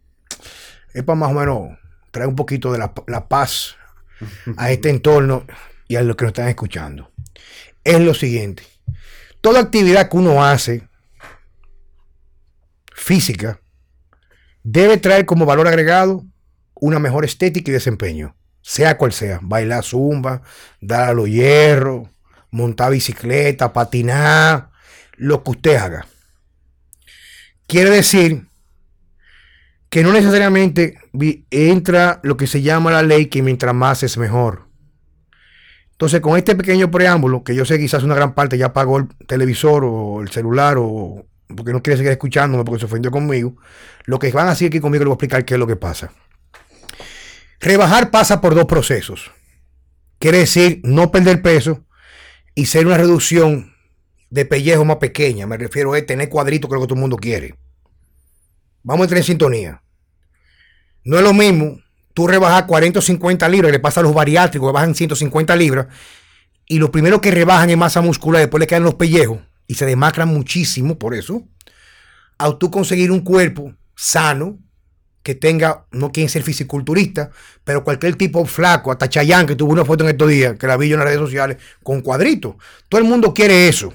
Es 0.93 1.03
para 1.03 1.17
más 1.17 1.31
o 1.31 1.35
menos 1.35 1.79
traer 2.11 2.29
un 2.29 2.37
poquito 2.37 2.71
de 2.71 2.79
la, 2.79 2.93
la 3.07 3.27
paz 3.27 3.75
a 4.59 4.71
este 4.71 4.91
entorno 4.91 5.47
y 5.89 5.97
a 5.97 6.03
los 6.03 6.15
que 6.15 6.27
nos 6.27 6.33
están 6.33 6.49
escuchando. 6.49 7.11
Es 7.83 8.01
lo 8.01 8.13
siguiente. 8.13 8.65
Toda 9.41 9.61
actividad 9.61 10.11
que 10.11 10.17
uno 10.19 10.45
hace 10.45 10.87
física 12.95 13.61
debe 14.65 14.97
traer 14.97 15.27
como 15.27 15.47
valor 15.47 15.69
agregado 15.69 16.25
una 16.75 16.99
mejor 16.99 17.25
estética 17.25 17.71
y 17.71 17.75
desempeño, 17.75 18.35
sea 18.63 18.99
cual 18.99 19.13
sea, 19.13 19.39
bailar 19.43 19.85
zumba, 19.85 20.43
dar 20.81 21.11
a 21.11 21.15
los 21.15 21.29
hierros, 21.29 22.09
montar 22.51 22.91
bicicleta, 22.91 23.73
patinar, 23.73 24.71
lo 25.17 25.45
que 25.45 25.51
usted 25.53 25.77
haga. 25.77 26.07
Quiere 27.67 27.91
decir 27.91 28.49
que 29.89 30.03
no 30.03 30.13
necesariamente 30.13 30.99
entra 31.51 32.21
lo 32.25 32.37
que 32.37 32.49
se 32.49 32.63
llama 32.63 32.91
la 32.91 33.03
ley 33.03 33.27
que 33.27 33.43
mientras 33.43 33.75
más 33.75 34.03
es 34.03 34.19
mejor. 34.19 34.69
Entonces, 35.93 36.21
con 36.21 36.37
este 36.37 36.57
pequeño 36.57 36.91
preámbulo, 36.91 37.45
que 37.45 37.55
yo 37.55 37.65
sé 37.65 37.79
quizás 37.79 38.03
una 38.03 38.17
gran 38.17 38.35
parte 38.35 38.59
ya 38.59 38.73
pagó 38.73 38.99
el 38.99 39.09
televisor 39.29 39.85
o 39.85 40.21
el 40.21 40.31
celular 40.31 40.77
o 40.79 41.27
porque 41.55 41.73
no 41.73 41.83
quiere 41.83 41.97
seguir 41.97 42.13
escuchándome 42.13 42.65
porque 42.65 42.81
se 42.81 42.87
ofendió 42.87 43.11
conmigo, 43.11 43.57
lo 44.05 44.19
que 44.19 44.31
van 44.31 44.47
a 44.47 44.51
decir 44.51 44.69
aquí 44.69 44.81
conmigo 44.81 45.05
le 45.05 45.09
voy 45.09 45.13
a 45.13 45.17
explicar 45.17 45.45
qué 45.45 45.55
es 45.55 45.61
lo 45.61 45.67
que 45.67 45.77
pasa. 45.77 46.13
Rebajar 47.61 48.11
pasa 48.11 48.41
por 48.41 48.55
dos 48.55 48.67
procesos. 48.67 49.31
Quiere 50.19 50.39
decir 50.39 50.81
no 50.85 51.11
perder 51.11 51.43
peso 51.43 51.85
y 52.55 52.67
ser 52.67 52.87
una 52.87 52.97
reducción 52.97 53.75
de 54.31 54.45
pellejo 54.45 54.85
más 54.85 54.97
pequeña. 54.97 55.47
Me 55.47 55.57
refiero 55.57 55.95
a 55.95 56.03
tener 56.03 56.29
cuadritos 56.29 56.69
que 56.69 56.75
es 56.75 56.81
lo 56.81 56.83
que 56.83 56.89
todo 56.89 56.97
el 56.97 57.01
mundo 57.01 57.17
quiere. 57.17 57.55
Vamos 58.83 59.03
a 59.03 59.05
entrar 59.05 59.19
en 59.19 59.25
sintonía. 59.25 59.83
No 61.05 61.17
es 61.17 61.23
lo 61.23 61.33
mismo 61.33 61.79
tú 62.15 62.29
rebajar 62.29 62.67
40 62.67 63.01
o 63.01 63.03
50 63.03 63.49
libras, 63.49 63.73
le 63.73 63.81
pasa 63.81 64.01
a 64.01 64.03
los 64.03 64.15
bariátricos 64.15 64.69
que 64.69 64.73
bajan 64.73 64.95
150 64.95 65.57
libras, 65.57 65.89
y 66.67 66.79
lo 66.79 66.91
primero 66.91 67.21
que 67.21 67.31
rebajan 67.31 67.69
es 67.69 67.77
masa 67.77 68.01
muscular, 68.01 68.41
después 68.41 68.61
le 68.61 68.67
quedan 68.67 68.85
los 68.85 68.95
pellejos 68.95 69.41
y 69.67 69.75
se 69.75 69.87
demacran 69.87 70.29
muchísimo 70.29 70.99
por 70.99 71.15
eso, 71.15 71.43
a 72.39 72.59
tú 72.59 72.71
conseguir 72.71 73.11
un 73.11 73.21
cuerpo 73.21 73.75
sano, 73.95 74.59
que 75.25 75.35
tenga, 75.35 75.87
no 75.91 76.13
quieren 76.13 76.29
ser 76.29 76.43
fisiculturista, 76.43 77.31
pero 77.65 77.83
cualquier 77.83 78.15
tipo 78.15 78.45
flaco, 78.45 78.93
hasta 78.93 79.09
Chayán, 79.09 79.47
que 79.47 79.57
tuvo 79.57 79.73
una 79.73 79.85
foto 79.85 80.05
en 80.05 80.11
estos 80.11 80.29
días, 80.29 80.59
que 80.59 80.67
la 80.67 80.77
vi 80.77 80.89
yo 80.89 80.95
en 80.95 80.99
las 80.99 81.09
redes 81.09 81.21
sociales, 81.21 81.57
con 81.83 82.03
cuadritos. 82.03 82.57
Todo 82.91 83.01
el 83.01 83.07
mundo 83.07 83.33
quiere 83.33 83.67
eso. 83.67 83.95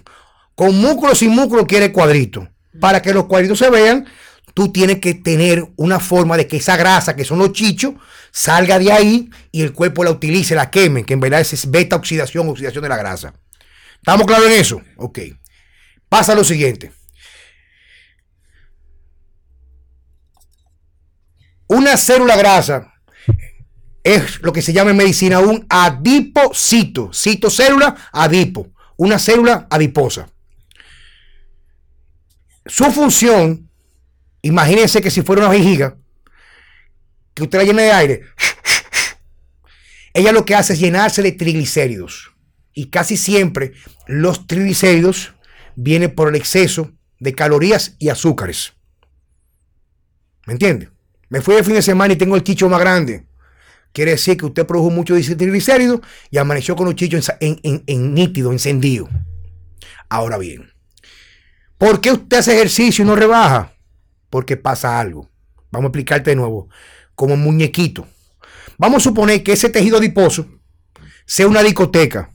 Con 0.56 0.76
músculo 0.82 1.14
sin 1.14 1.30
músculo 1.30 1.68
quiere 1.68 1.92
cuadritos. 1.92 2.48
Para 2.80 3.04
que 3.04 3.14
los 3.14 3.26
cuadritos 3.26 3.60
se 3.60 3.70
vean, 3.70 4.08
tú 4.56 4.72
tienes 4.72 5.00
que 5.00 5.14
tener 5.14 5.68
una 5.76 6.00
forma 6.00 6.36
de 6.36 6.48
que 6.48 6.58
esa 6.58 6.76
grasa, 6.76 7.16
que 7.16 7.24
son 7.24 7.38
los 7.38 7.54
chichos, 7.54 7.94
salga 8.32 8.80
de 8.80 8.92
ahí 8.92 9.30
y 9.52 9.62
el 9.62 9.72
cuerpo 9.72 10.04
la 10.04 10.10
utilice, 10.10 10.56
la 10.56 10.72
queme, 10.72 11.04
que 11.04 11.14
en 11.14 11.20
verdad 11.20 11.42
es 11.42 11.70
beta 11.70 11.96
oxidación, 11.96 12.50
oxidación 12.50 12.82
de 12.82 12.90
la 12.90 12.98
grasa. 12.98 13.36
¿Estamos 13.98 14.26
claros 14.26 14.48
en 14.48 14.54
eso? 14.54 14.82
Ok. 14.98 15.20
Pasa 16.10 16.34
lo 16.34 16.44
siguiente. 16.44 16.92
Una 21.68 21.98
célula 21.98 22.36
grasa 22.36 22.96
es 24.04 24.42
lo 24.42 24.52
que 24.52 24.64
se 24.64 24.74
llama 24.74 24.90
en 24.90 24.98
medicina 24.98 25.40
un 25.40 25.68
adipocito. 25.70 27.12
Citocélula, 27.14 28.10
adipo. 28.12 28.72
Una 28.98 29.20
célula 29.20 29.68
adiposa. 29.70 30.28
Su 32.66 32.86
función, 32.86 33.70
imagínense 34.42 35.02
que 35.02 35.12
si 35.12 35.22
fuera 35.22 35.44
una 35.44 35.52
vejiga, 35.52 35.96
que 37.36 37.44
usted 37.44 37.60
la 37.60 37.64
llena 37.66 37.84
de 37.84 37.92
aire, 37.92 38.24
ella 40.14 40.32
lo 40.32 40.46
que 40.46 40.56
hace 40.56 40.74
es 40.74 40.80
llenarse 40.80 41.22
de 41.22 41.32
triglicéridos. 41.34 42.32
Y 42.74 42.90
casi 42.90 43.16
siempre 43.16 43.74
los 44.08 44.48
triglicéridos 44.48 45.34
viene 45.76 46.10
por 46.10 46.30
el 46.30 46.36
exceso 46.36 46.92
de 47.20 47.34
calorías 47.34 47.96
y 48.00 48.10
azúcares. 48.10 48.74
¿Me 50.46 50.54
entiende? 50.54 50.90
Me 51.30 51.42
fui 51.42 51.56
el 51.56 51.64
fin 51.64 51.76
de 51.76 51.82
semana 51.82 52.14
y 52.14 52.18
tengo 52.18 52.36
el 52.36 52.44
chicho 52.44 52.70
más 52.70 52.80
grande. 52.80 53.26
Quiere 53.92 54.12
decir 54.12 54.38
que 54.38 54.46
usted 54.46 54.66
produjo 54.66 54.90
mucho 54.90 55.16
triglicéridos 55.16 56.02
y 56.30 56.38
amaneció 56.38 56.76
con 56.76 56.88
un 56.88 56.96
chicho 56.96 57.18
en, 57.40 58.14
nítido, 58.14 58.52
encendido. 58.52 59.10
Ahora 60.10 60.38
bien, 60.38 60.72
¿por 61.78 62.02
qué 62.02 62.12
usted 62.12 62.38
hace 62.38 62.56
ejercicio 62.56 63.04
y 63.04 63.08
no 63.08 63.16
rebaja? 63.16 63.74
Porque 64.30 64.58
pasa 64.58 65.00
algo. 65.00 65.30
Vamos 65.72 65.88
a 65.88 65.90
explicarte 65.90 66.32
de 66.32 66.36
nuevo. 66.36 66.70
Como 67.16 67.36
muñequito. 67.36 68.08
Vamos 68.78 69.04
a 69.04 69.10
suponer 69.10 69.44
que 69.44 69.54
ese 69.54 69.70
tejido 69.70 69.98
adiposo 69.98 70.48
sea 71.26 71.48
una 71.48 71.62
discoteca 71.62 72.32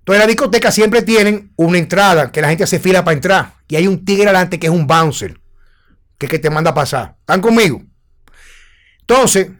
entonces, 0.00 0.20
la 0.20 0.26
discoteca 0.26 0.72
siempre 0.72 1.02
tienen 1.02 1.52
una 1.56 1.78
entrada 1.78 2.32
que 2.32 2.40
la 2.40 2.48
gente 2.48 2.64
hace 2.64 2.80
fila 2.80 3.04
para 3.04 3.14
entrar. 3.14 3.54
Y 3.68 3.76
hay 3.76 3.86
un 3.86 4.04
tigre 4.04 4.24
adelante 4.24 4.58
que 4.58 4.66
es 4.66 4.72
un 4.72 4.86
bouncer, 4.86 5.38
que 6.18 6.26
que 6.26 6.38
te 6.38 6.50
manda 6.50 6.70
a 6.70 6.74
pasar. 6.74 7.16
¿Están 7.20 7.40
conmigo? 7.40 7.82
Entonces, 9.00 9.50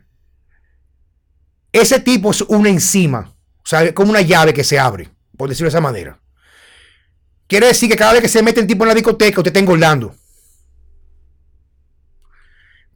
ese 1.73 2.01
tipo 2.01 2.31
es 2.31 2.41
una 2.43 2.71
enzima. 2.71 3.33
O 3.63 3.67
sea, 3.67 3.95
como 3.95 4.11
una 4.11 4.23
llave 4.23 4.55
que 4.55 4.65
se 4.65 4.79
abre, 4.79 5.11
por 5.37 5.49
decirlo 5.49 5.67
de 5.67 5.77
esa 5.77 5.81
manera. 5.81 6.19
Quiere 7.47 7.67
decir 7.67 7.89
que 7.91 7.97
cada 7.97 8.15
vez 8.15 8.23
que 8.23 8.29
se 8.29 8.43
mete 8.43 8.61
el 8.61 8.67
tipo 8.67 8.85
en 8.85 8.89
la 8.89 8.95
discoteca, 8.95 9.41
usted 9.41 9.51
está 9.51 9.61
engordando. 9.61 10.15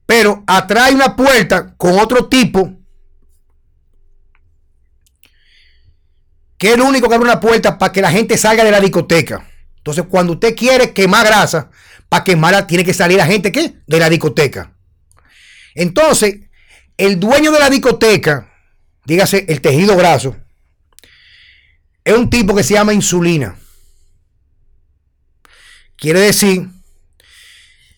Pero 0.06 0.42
atrae 0.46 0.94
una 0.94 1.14
puerta 1.14 1.74
con 1.76 1.98
otro 1.98 2.26
tipo 2.28 2.72
es 6.68 6.74
el 6.74 6.80
único 6.80 7.08
que 7.08 7.14
abre 7.14 7.28
una 7.28 7.40
puerta 7.40 7.78
para 7.78 7.92
que 7.92 8.00
la 8.00 8.10
gente 8.10 8.36
salga 8.38 8.64
de 8.64 8.70
la 8.70 8.80
discoteca. 8.80 9.48
Entonces, 9.78 10.04
cuando 10.08 10.34
usted 10.34 10.54
quiere 10.54 10.92
quemar 10.92 11.26
grasa, 11.26 11.70
para 12.08 12.24
quemarla 12.24 12.66
tiene 12.66 12.84
que 12.84 12.94
salir 12.94 13.18
la 13.18 13.26
gente 13.26 13.52
¿qué? 13.52 13.74
de 13.86 13.98
la 13.98 14.08
discoteca. 14.08 14.72
Entonces, 15.74 16.36
el 16.96 17.18
dueño 17.18 17.50
de 17.50 17.58
la 17.58 17.68
discoteca, 17.68 18.52
dígase 19.04 19.44
el 19.48 19.60
tejido 19.60 19.96
graso, 19.96 20.36
es 22.04 22.14
un 22.14 22.30
tipo 22.30 22.54
que 22.54 22.62
se 22.62 22.74
llama 22.74 22.92
insulina. 22.92 23.56
Quiere 25.96 26.20
decir 26.20 26.68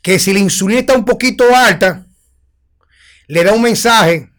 que 0.03 0.19
si 0.19 0.33
la 0.33 0.39
insulina 0.39 0.81
está 0.81 0.95
un 0.95 1.05
poquito 1.05 1.45
alta, 1.55 2.07
le 3.27 3.45
da 3.45 3.53
un 3.53 3.63
mensaje 3.63 4.31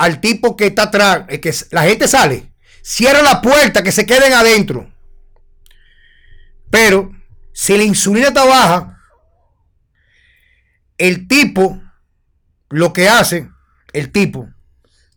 al 0.00 0.18
tipo 0.18 0.56
que 0.56 0.68
está 0.68 0.84
atrás, 0.84 1.26
que 1.26 1.54
la 1.72 1.82
gente 1.82 2.08
sale, 2.08 2.50
Cierra 2.82 3.20
la 3.20 3.42
puerta, 3.42 3.82
que 3.82 3.92
se 3.92 4.06
queden 4.06 4.32
adentro. 4.32 4.90
Pero 6.70 7.12
si 7.52 7.76
la 7.76 7.84
insulina 7.84 8.28
está 8.28 8.46
baja, 8.46 8.98
el 10.96 11.28
tipo 11.28 11.82
lo 12.70 12.94
que 12.94 13.10
hace, 13.10 13.50
el 13.92 14.10
tipo 14.10 14.48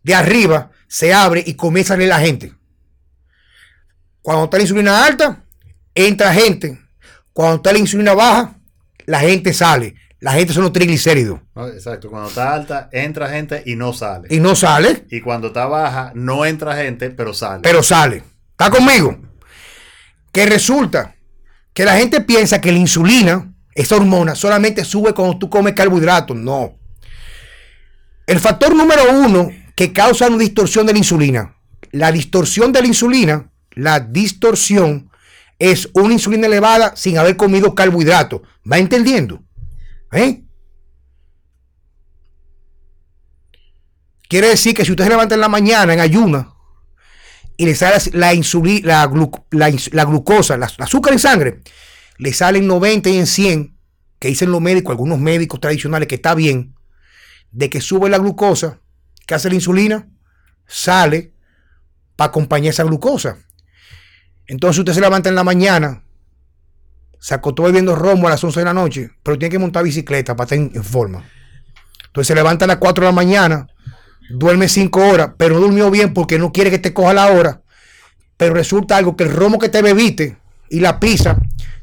de 0.02 0.14
arriba 0.14 0.70
se 0.86 1.14
abre 1.14 1.42
y 1.46 1.54
comienza 1.54 1.94
a 1.94 1.96
leer 1.96 2.10
la 2.10 2.20
gente. 2.20 2.54
Cuando 4.20 4.44
está 4.44 4.58
la 4.58 4.64
insulina 4.64 5.06
alta, 5.06 5.44
entra 5.94 6.34
gente. 6.34 6.78
Cuando 7.32 7.56
está 7.56 7.72
la 7.72 7.78
insulina 7.78 8.12
baja, 8.12 8.60
la 9.06 9.20
gente 9.20 9.54
sale. 9.54 9.94
La 10.24 10.32
gente 10.32 10.54
son 10.54 10.62
los 10.62 10.72
triglicéridos. 10.72 11.38
exacto. 11.74 12.08
Cuando 12.08 12.30
está 12.30 12.54
alta, 12.54 12.88
entra 12.92 13.28
gente 13.28 13.62
y 13.66 13.76
no 13.76 13.92
sale. 13.92 14.26
Y 14.30 14.40
no 14.40 14.56
sale. 14.56 15.04
Y 15.10 15.20
cuando 15.20 15.48
está 15.48 15.66
baja, 15.66 16.12
no 16.14 16.46
entra 16.46 16.74
gente, 16.76 17.10
pero 17.10 17.34
sale. 17.34 17.60
Pero 17.60 17.82
sale. 17.82 18.22
¿Está 18.52 18.70
conmigo? 18.70 19.18
Que 20.32 20.46
resulta 20.46 21.14
que 21.74 21.84
la 21.84 21.98
gente 21.98 22.22
piensa 22.22 22.58
que 22.58 22.72
la 22.72 22.78
insulina, 22.78 23.52
esa 23.74 23.96
hormona, 23.96 24.34
solamente 24.34 24.82
sube 24.86 25.12
cuando 25.12 25.38
tú 25.38 25.50
comes 25.50 25.74
carbohidratos. 25.74 26.34
No. 26.34 26.78
El 28.26 28.40
factor 28.40 28.74
número 28.74 29.02
uno 29.12 29.50
que 29.76 29.92
causa 29.92 30.28
una 30.28 30.38
distorsión 30.38 30.86
de 30.86 30.94
la 30.94 30.98
insulina. 31.00 31.54
La 31.90 32.10
distorsión 32.10 32.72
de 32.72 32.80
la 32.80 32.86
insulina, 32.86 33.50
la 33.72 34.00
distorsión 34.00 35.10
es 35.58 35.90
una 35.92 36.14
insulina 36.14 36.46
elevada 36.46 36.96
sin 36.96 37.18
haber 37.18 37.36
comido 37.36 37.74
carbohidratos. 37.74 38.40
¿Va 38.66 38.78
entendiendo? 38.78 39.44
¿Eh? 40.14 40.44
Quiere 44.28 44.48
decir 44.48 44.74
que 44.74 44.84
si 44.84 44.92
usted 44.92 45.04
se 45.04 45.10
levanta 45.10 45.34
en 45.34 45.40
la 45.40 45.48
mañana 45.48 45.92
en 45.92 46.00
ayuna 46.00 46.54
y 47.56 47.66
le 47.66 47.74
sale 47.74 47.98
la 48.12 48.32
insulina, 48.32 49.08
la, 49.50 50.04
glucosa, 50.04 50.56
la, 50.56 50.66
azúcar 50.78 51.12
en 51.12 51.18
sangre, 51.18 51.62
le 52.18 52.32
sale 52.32 52.58
en 52.58 52.66
90 52.66 53.10
y 53.10 53.18
en 53.18 53.26
100, 53.26 53.76
que 54.18 54.28
dicen 54.28 54.50
los 54.50 54.60
médicos, 54.60 54.92
algunos 54.92 55.18
médicos 55.18 55.60
tradicionales 55.60 56.08
que 56.08 56.14
está 56.14 56.34
bien, 56.34 56.74
de 57.50 57.68
que 57.68 57.80
sube 57.80 58.08
la 58.08 58.18
glucosa, 58.18 58.80
que 59.26 59.34
hace 59.34 59.48
la 59.48 59.56
insulina, 59.56 60.08
sale 60.66 61.34
para 62.16 62.28
acompañar 62.28 62.70
esa 62.70 62.84
glucosa. 62.84 63.38
Entonces 64.46 64.78
usted 64.78 64.94
se 64.94 65.00
levanta 65.00 65.28
en 65.28 65.34
la 65.34 65.44
mañana 65.44 66.03
se 67.24 67.32
acostó 67.32 67.62
bebiendo 67.62 67.96
romo 67.96 68.26
a 68.26 68.30
las 68.32 68.44
11 68.44 68.60
de 68.60 68.64
la 68.66 68.74
noche, 68.74 69.10
pero 69.22 69.38
tiene 69.38 69.50
que 69.50 69.58
montar 69.58 69.82
bicicleta 69.82 70.36
para 70.36 70.44
estar 70.44 70.58
en, 70.58 70.84
forma. 70.84 71.24
Entonces 72.04 72.26
se 72.26 72.34
levanta 72.34 72.66
a 72.66 72.68
las 72.68 72.76
4 72.76 73.02
de 73.02 73.08
la 73.08 73.14
mañana, 73.14 73.66
duerme 74.28 74.68
5 74.68 75.00
horas, 75.08 75.30
pero 75.38 75.54
no 75.54 75.62
durmió 75.62 75.90
bien 75.90 76.12
porque 76.12 76.38
no 76.38 76.52
quiere 76.52 76.70
que 76.70 76.78
te 76.78 76.92
coja 76.92 77.14
la 77.14 77.28
hora. 77.28 77.62
Pero 78.36 78.52
resulta 78.52 78.98
algo 78.98 79.16
que 79.16 79.24
el 79.24 79.32
romo 79.32 79.58
que 79.58 79.70
te 79.70 79.80
bebiste 79.80 80.36
y 80.68 80.80
la 80.80 81.00
pizza 81.00 81.38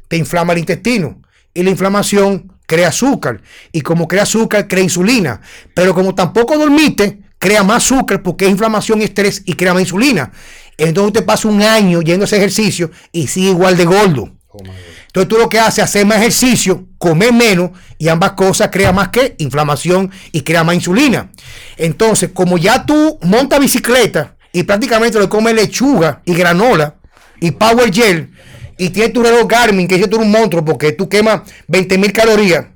te 0.06 0.16
inflama 0.16 0.52
el 0.52 0.60
intestino. 0.60 1.20
Y 1.52 1.64
la 1.64 1.70
inflamación 1.70 2.52
crea 2.64 2.90
azúcar. 2.90 3.42
Y 3.72 3.80
como 3.80 4.06
crea 4.06 4.22
azúcar, 4.22 4.68
crea 4.68 4.84
insulina. 4.84 5.40
Pero 5.74 5.92
como 5.92 6.14
tampoco 6.14 6.56
dormiste, 6.56 7.18
crea 7.40 7.64
más 7.64 7.84
azúcar 7.84 8.22
porque 8.22 8.44
es 8.44 8.50
inflamación 8.52 9.00
y 9.00 9.04
estrés 9.06 9.42
y 9.44 9.54
crea 9.54 9.74
más 9.74 9.82
insulina. 9.82 10.30
Entonces 10.78 11.14
te 11.14 11.22
pasa 11.22 11.48
un 11.48 11.62
año 11.62 12.00
yendo 12.00 12.22
a 12.22 12.26
ese 12.26 12.36
ejercicio 12.36 12.92
y 13.10 13.26
sigue 13.26 13.50
igual 13.50 13.76
de 13.76 13.86
gordo. 13.86 14.30
Oh 14.54 14.58
entonces 15.06 15.28
tú 15.28 15.38
lo 15.38 15.48
que 15.48 15.58
haces 15.58 15.78
es 15.78 15.84
hacer 15.84 16.04
más 16.04 16.18
ejercicio, 16.18 16.86
comer 16.98 17.32
menos 17.32 17.70
y 17.96 18.08
ambas 18.08 18.32
cosas 18.32 18.68
crean 18.70 18.94
más 18.94 19.08
que 19.08 19.34
inflamación 19.38 20.10
y 20.30 20.42
crea 20.42 20.62
más 20.62 20.74
insulina. 20.74 21.30
Entonces, 21.78 22.30
como 22.34 22.58
ya 22.58 22.84
tú 22.84 23.18
montas 23.22 23.60
bicicleta 23.60 24.36
y 24.52 24.64
prácticamente 24.64 25.18
le 25.18 25.28
comes 25.28 25.54
lechuga 25.54 26.20
y 26.26 26.34
granola 26.34 26.96
y 27.40 27.52
power 27.52 27.92
gel 27.92 28.30
y 28.76 28.90
tienes 28.90 29.12
tu 29.12 29.22
reloj 29.22 29.46
Garmin 29.48 29.88
que 29.88 29.94
es 29.94 30.10
tú 30.10 30.20
un 30.20 30.30
monstruo 30.30 30.64
porque 30.64 30.92
tú 30.92 31.08
quemas 31.08 31.42
20 31.68 31.96
mil 31.98 32.12
calorías, 32.12 32.66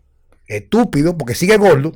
estúpido 0.46 1.16
porque 1.16 1.34
sigue 1.34 1.56
gordo. 1.58 1.92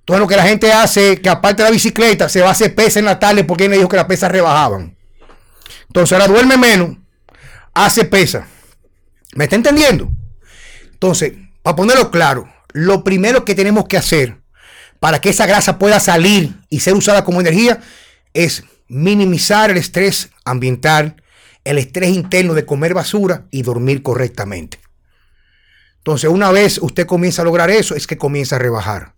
Entonces 0.00 0.20
lo 0.20 0.28
que 0.28 0.36
la 0.36 0.42
gente 0.42 0.72
hace 0.72 1.20
que 1.20 1.28
aparte 1.28 1.62
de 1.62 1.68
la 1.68 1.72
bicicleta 1.72 2.28
se 2.28 2.40
va 2.42 2.48
a 2.48 2.52
hacer 2.52 2.74
pesa 2.74 2.98
en 2.98 3.06
la 3.06 3.18
tarde 3.18 3.44
porque 3.44 3.68
me 3.68 3.76
dijo 3.76 3.88
que 3.88 3.96
las 3.96 4.06
pesas 4.06 4.30
rebajaban. 4.30 4.96
Entonces 5.86 6.12
ahora 6.12 6.26
duerme 6.26 6.56
menos, 6.56 6.96
hace 7.74 8.04
pesa 8.04 8.46
¿Me 9.34 9.44
está 9.44 9.56
entendiendo? 9.56 10.10
Entonces, 10.92 11.32
para 11.62 11.76
ponerlo 11.76 12.10
claro, 12.10 12.52
lo 12.72 13.02
primero 13.02 13.44
que 13.44 13.54
tenemos 13.54 13.86
que 13.86 13.96
hacer 13.96 14.38
para 15.00 15.20
que 15.20 15.30
esa 15.30 15.46
grasa 15.46 15.78
pueda 15.78 15.98
salir 16.00 16.54
y 16.68 16.80
ser 16.80 16.94
usada 16.94 17.24
como 17.24 17.40
energía 17.40 17.80
es 18.34 18.64
minimizar 18.88 19.70
el 19.70 19.78
estrés 19.78 20.30
ambiental, 20.44 21.16
el 21.64 21.78
estrés 21.78 22.10
interno 22.10 22.54
de 22.54 22.66
comer 22.66 22.94
basura 22.94 23.46
y 23.50 23.62
dormir 23.62 24.02
correctamente. 24.02 24.78
Entonces, 25.98 26.28
una 26.30 26.50
vez 26.52 26.78
usted 26.82 27.06
comienza 27.06 27.42
a 27.42 27.44
lograr 27.46 27.70
eso, 27.70 27.94
es 27.94 28.06
que 28.06 28.18
comienza 28.18 28.56
a 28.56 28.58
rebajar. 28.58 29.14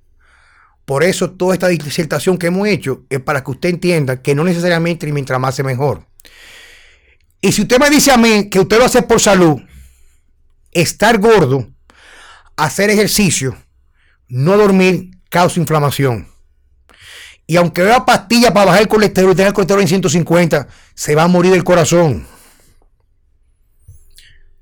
Por 0.85 1.03
eso 1.03 1.33
toda 1.33 1.55
esta 1.55 1.69
disertación 1.69 2.38
que 2.38 2.49
hemos 2.49 2.69
hecho 2.69 3.05
es 3.11 3.21
para 3.21 3.43
que 3.43 3.51
usted 3.51 3.71
entienda 3.71 4.23
que 4.23 4.35
no 4.35 4.45
necesariamente 4.45 5.11
mientras 5.12 5.40
más 5.40 5.59
es 5.59 5.64
mejor. 5.64 6.07
Y 7.44 7.52
si 7.52 7.61
usted 7.61 7.78
me 7.78 7.90
dice 7.90 8.11
a 8.11 8.16
mí 8.16 8.48
que 8.48 8.59
usted 8.59 8.78
lo 8.78 8.87
hace 8.87 9.02
por 9.02 9.20
salud, 9.20 9.61
estar 10.72 11.18
gordo, 11.18 11.68
hacer 12.57 12.88
ejercicio, 12.88 13.54
no 14.28 14.57
dormir, 14.57 15.11
causa 15.28 15.61
inflamación. 15.61 16.26
Y 17.46 17.57
aunque 17.57 17.83
vea 17.83 18.07
pastillas 18.07 18.50
para 18.52 18.64
bajar 18.64 18.80
el 18.80 18.88
colesterol 18.88 19.33
y 19.33 19.35
tener 19.35 19.48
el 19.48 19.52
colesterol 19.52 19.83
en 19.83 19.88
150, 19.88 20.68
se 20.94 21.14
va 21.14 21.24
a 21.24 21.28
morir 21.28 21.52
el 21.52 21.64
corazón. 21.64 22.26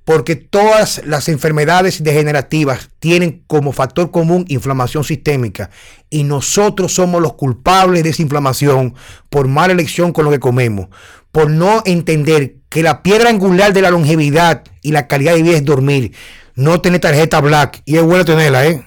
Porque 0.04 0.34
todas 0.34 1.02
las 1.04 1.28
enfermedades 1.28 2.02
degenerativas 2.02 2.90
tienen 2.98 3.44
como 3.46 3.70
factor 3.70 4.10
común 4.10 4.44
inflamación 4.48 5.04
sistémica. 5.04 5.70
Y 6.10 6.24
nosotros 6.24 6.92
somos 6.92 7.22
los 7.22 7.34
culpables 7.34 8.02
de 8.02 8.10
esa 8.10 8.22
inflamación 8.22 8.96
por 9.30 9.46
mala 9.46 9.72
elección 9.72 10.12
con 10.12 10.24
lo 10.24 10.32
que 10.32 10.40
comemos. 10.40 10.88
Por 11.32 11.50
no 11.50 11.82
entender 11.86 12.56
que 12.68 12.82
la 12.82 13.02
piedra 13.02 13.30
angular 13.30 13.72
de 13.72 13.82
la 13.82 13.90
longevidad 13.90 14.62
y 14.82 14.92
la 14.92 15.08
calidad 15.08 15.34
de 15.34 15.42
vida 15.42 15.56
es 15.56 15.64
dormir. 15.64 16.14
No 16.54 16.80
tener 16.80 17.00
tarjeta 17.00 17.40
black. 17.40 17.82
Y 17.84 17.96
es 17.96 18.02
bueno 18.02 18.24
tenerla, 18.24 18.66
¿eh? 18.66 18.84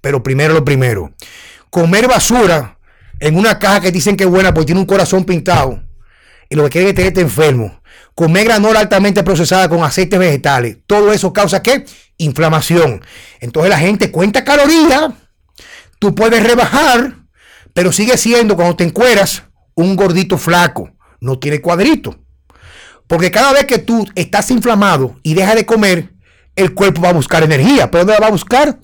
Pero 0.00 0.22
primero 0.22 0.54
lo 0.54 0.64
primero. 0.64 1.12
Comer 1.70 2.06
basura 2.06 2.78
en 3.18 3.36
una 3.36 3.58
caja 3.58 3.80
que 3.80 3.92
dicen 3.92 4.16
que 4.16 4.24
es 4.24 4.30
buena 4.30 4.54
porque 4.54 4.66
tiene 4.66 4.80
un 4.80 4.86
corazón 4.86 5.24
pintado. 5.24 5.82
Y 6.48 6.54
lo 6.54 6.64
que 6.64 6.70
quiere 6.70 6.90
es 6.90 6.94
tenerte 6.94 7.20
enfermo. 7.20 7.80
Comer 8.14 8.44
granola 8.44 8.80
altamente 8.80 9.22
procesada 9.22 9.68
con 9.68 9.82
aceites 9.82 10.18
vegetales. 10.18 10.78
Todo 10.86 11.12
eso 11.12 11.32
causa 11.32 11.62
qué? 11.62 11.84
Inflamación. 12.18 13.02
Entonces 13.40 13.70
la 13.70 13.78
gente 13.78 14.10
cuenta 14.10 14.44
calorías. 14.44 15.12
Tú 15.98 16.14
puedes 16.14 16.42
rebajar. 16.42 17.16
Pero 17.74 17.92
sigue 17.92 18.16
siendo 18.16 18.56
cuando 18.56 18.76
te 18.76 18.84
encueras 18.84 19.42
un 19.74 19.96
gordito 19.96 20.38
flaco. 20.38 20.95
No 21.20 21.38
tiene 21.38 21.60
cuadrito. 21.60 22.16
Porque 23.06 23.30
cada 23.30 23.52
vez 23.52 23.66
que 23.66 23.78
tú 23.78 24.06
estás 24.14 24.50
inflamado 24.50 25.16
y 25.22 25.34
dejas 25.34 25.54
de 25.54 25.66
comer, 25.66 26.12
el 26.56 26.74
cuerpo 26.74 27.02
va 27.02 27.10
a 27.10 27.12
buscar 27.12 27.42
energía. 27.42 27.90
¿Pero 27.90 28.04
dónde 28.04 28.14
la 28.14 28.20
va 28.20 28.26
a 28.28 28.32
buscar? 28.32 28.78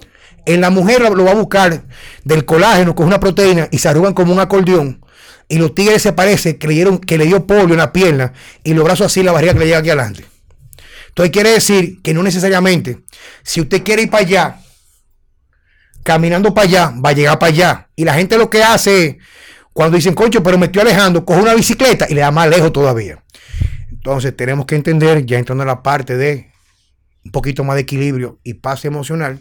En 0.45 0.61
la 0.61 0.71
mujer 0.71 1.03
lo 1.03 1.25
va 1.25 1.33
a 1.33 1.37
buscar 1.37 1.85
del 2.25 2.45
colágeno 2.45 2.95
con 2.95 3.07
una 3.07 3.21
proteína 3.21 3.69
y 3.71 3.79
se 3.79 3.89
arrugan 3.89 4.15
como 4.15 4.33
un 4.33 4.41
acordeón. 4.41 5.05
Y 5.49 5.59
los 5.59 5.75
tigres 5.75 6.03
se 6.03 6.13
parecen, 6.13 6.55
creyeron 6.55 6.99
que 6.99 7.19
le 7.19 7.27
dio 7.27 7.47
polio 7.47 7.75
en 7.75 7.79
la 7.79 7.93
pierna 7.93 8.33
y 8.65 8.75
los 8.75 8.85
brazos 8.85 9.07
así, 9.07 9.23
la 9.23 9.33
barriga 9.33 9.53
que 9.53 9.59
le 9.61 9.67
llega 9.67 9.79
aquí 9.79 9.91
adelante. 9.91 10.25
Entonces 11.09 11.31
quiere 11.31 11.51
decir 11.51 12.01
que 12.01 12.15
no 12.15 12.23
necesariamente, 12.23 13.01
si 13.43 13.61
usted 13.61 13.83
quiere 13.83 14.03
ir 14.03 14.11
para 14.11 14.25
allá, 14.25 14.61
caminando 16.03 16.55
para 16.55 16.67
allá, 16.67 16.95
va 17.05 17.11
a 17.11 17.13
llegar 17.13 17.39
para 17.39 17.53
allá. 17.53 17.89
Y 17.97 18.05
la 18.05 18.15
gente 18.15 18.39
lo 18.39 18.49
que 18.49 18.63
hace 18.63 19.05
es, 19.05 19.17
cuando 19.73 19.97
dicen, 19.97 20.15
concho, 20.15 20.43
pero 20.43 20.59
me 20.59 20.67
estoy 20.67 20.83
alejando, 20.83 21.25
coge 21.25 21.41
una 21.41 21.55
bicicleta 21.55 22.07
y 22.09 22.15
le 22.15 22.21
da 22.21 22.31
más 22.31 22.49
lejos 22.49 22.73
todavía. 22.73 23.23
Entonces 23.91 24.37
tenemos 24.37 24.67
que 24.67 24.75
entender, 24.75 25.25
ya 25.25 25.39
entrando 25.39 25.63
en 25.63 25.69
la 25.69 25.83
parte 25.83 26.17
de 26.17 26.51
un 27.25 27.31
poquito 27.31 27.65
más 27.65 27.77
de 27.77 27.83
equilibrio 27.83 28.39
y 28.43 28.55
paz 28.55 28.85
emocional, 28.85 29.41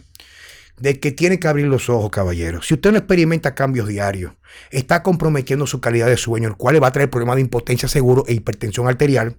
de 0.78 0.98
que 0.98 1.12
tiene 1.12 1.38
que 1.38 1.48
abrir 1.48 1.66
los 1.66 1.88
ojos, 1.88 2.10
caballero. 2.10 2.62
Si 2.62 2.74
usted 2.74 2.92
no 2.92 2.98
experimenta 2.98 3.54
cambios 3.54 3.88
diarios, 3.88 4.32
está 4.70 5.02
comprometiendo 5.02 5.66
su 5.66 5.80
calidad 5.80 6.06
de 6.06 6.16
sueño, 6.16 6.48
el 6.48 6.56
cual 6.56 6.74
le 6.74 6.80
va 6.80 6.88
a 6.88 6.92
traer 6.92 7.10
problemas 7.10 7.36
de 7.36 7.42
impotencia 7.42 7.88
seguro 7.88 8.24
e 8.26 8.34
hipertensión 8.34 8.88
arterial, 8.88 9.36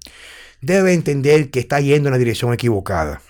debe 0.61 0.93
entender 0.93 1.49
que 1.49 1.59
está 1.59 1.79
yendo 1.79 2.09
en 2.09 2.13
la 2.13 2.19
dirección 2.19 2.53
equivocada. 2.53 3.21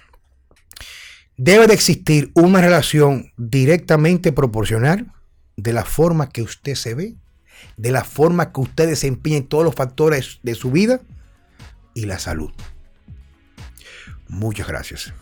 Debe 1.37 1.65
de 1.67 1.73
existir 1.73 2.31
una 2.35 2.61
relación 2.61 3.31
directamente 3.37 4.31
proporcional 4.31 5.11
de 5.57 5.73
la 5.73 5.83
forma 5.83 6.29
que 6.29 6.43
usted 6.43 6.75
se 6.75 6.93
ve, 6.93 7.15
de 7.77 7.91
la 7.91 8.03
forma 8.03 8.51
que 8.51 8.61
usted 8.61 8.87
desempeña 8.87 9.37
en 9.37 9.47
todos 9.47 9.63
los 9.63 9.75
factores 9.75 10.39
de 10.43 10.55
su 10.55 10.71
vida 10.71 11.01
y 11.93 12.05
la 12.05 12.19
salud. 12.19 12.51
Muchas 14.27 14.67
gracias. 14.67 15.13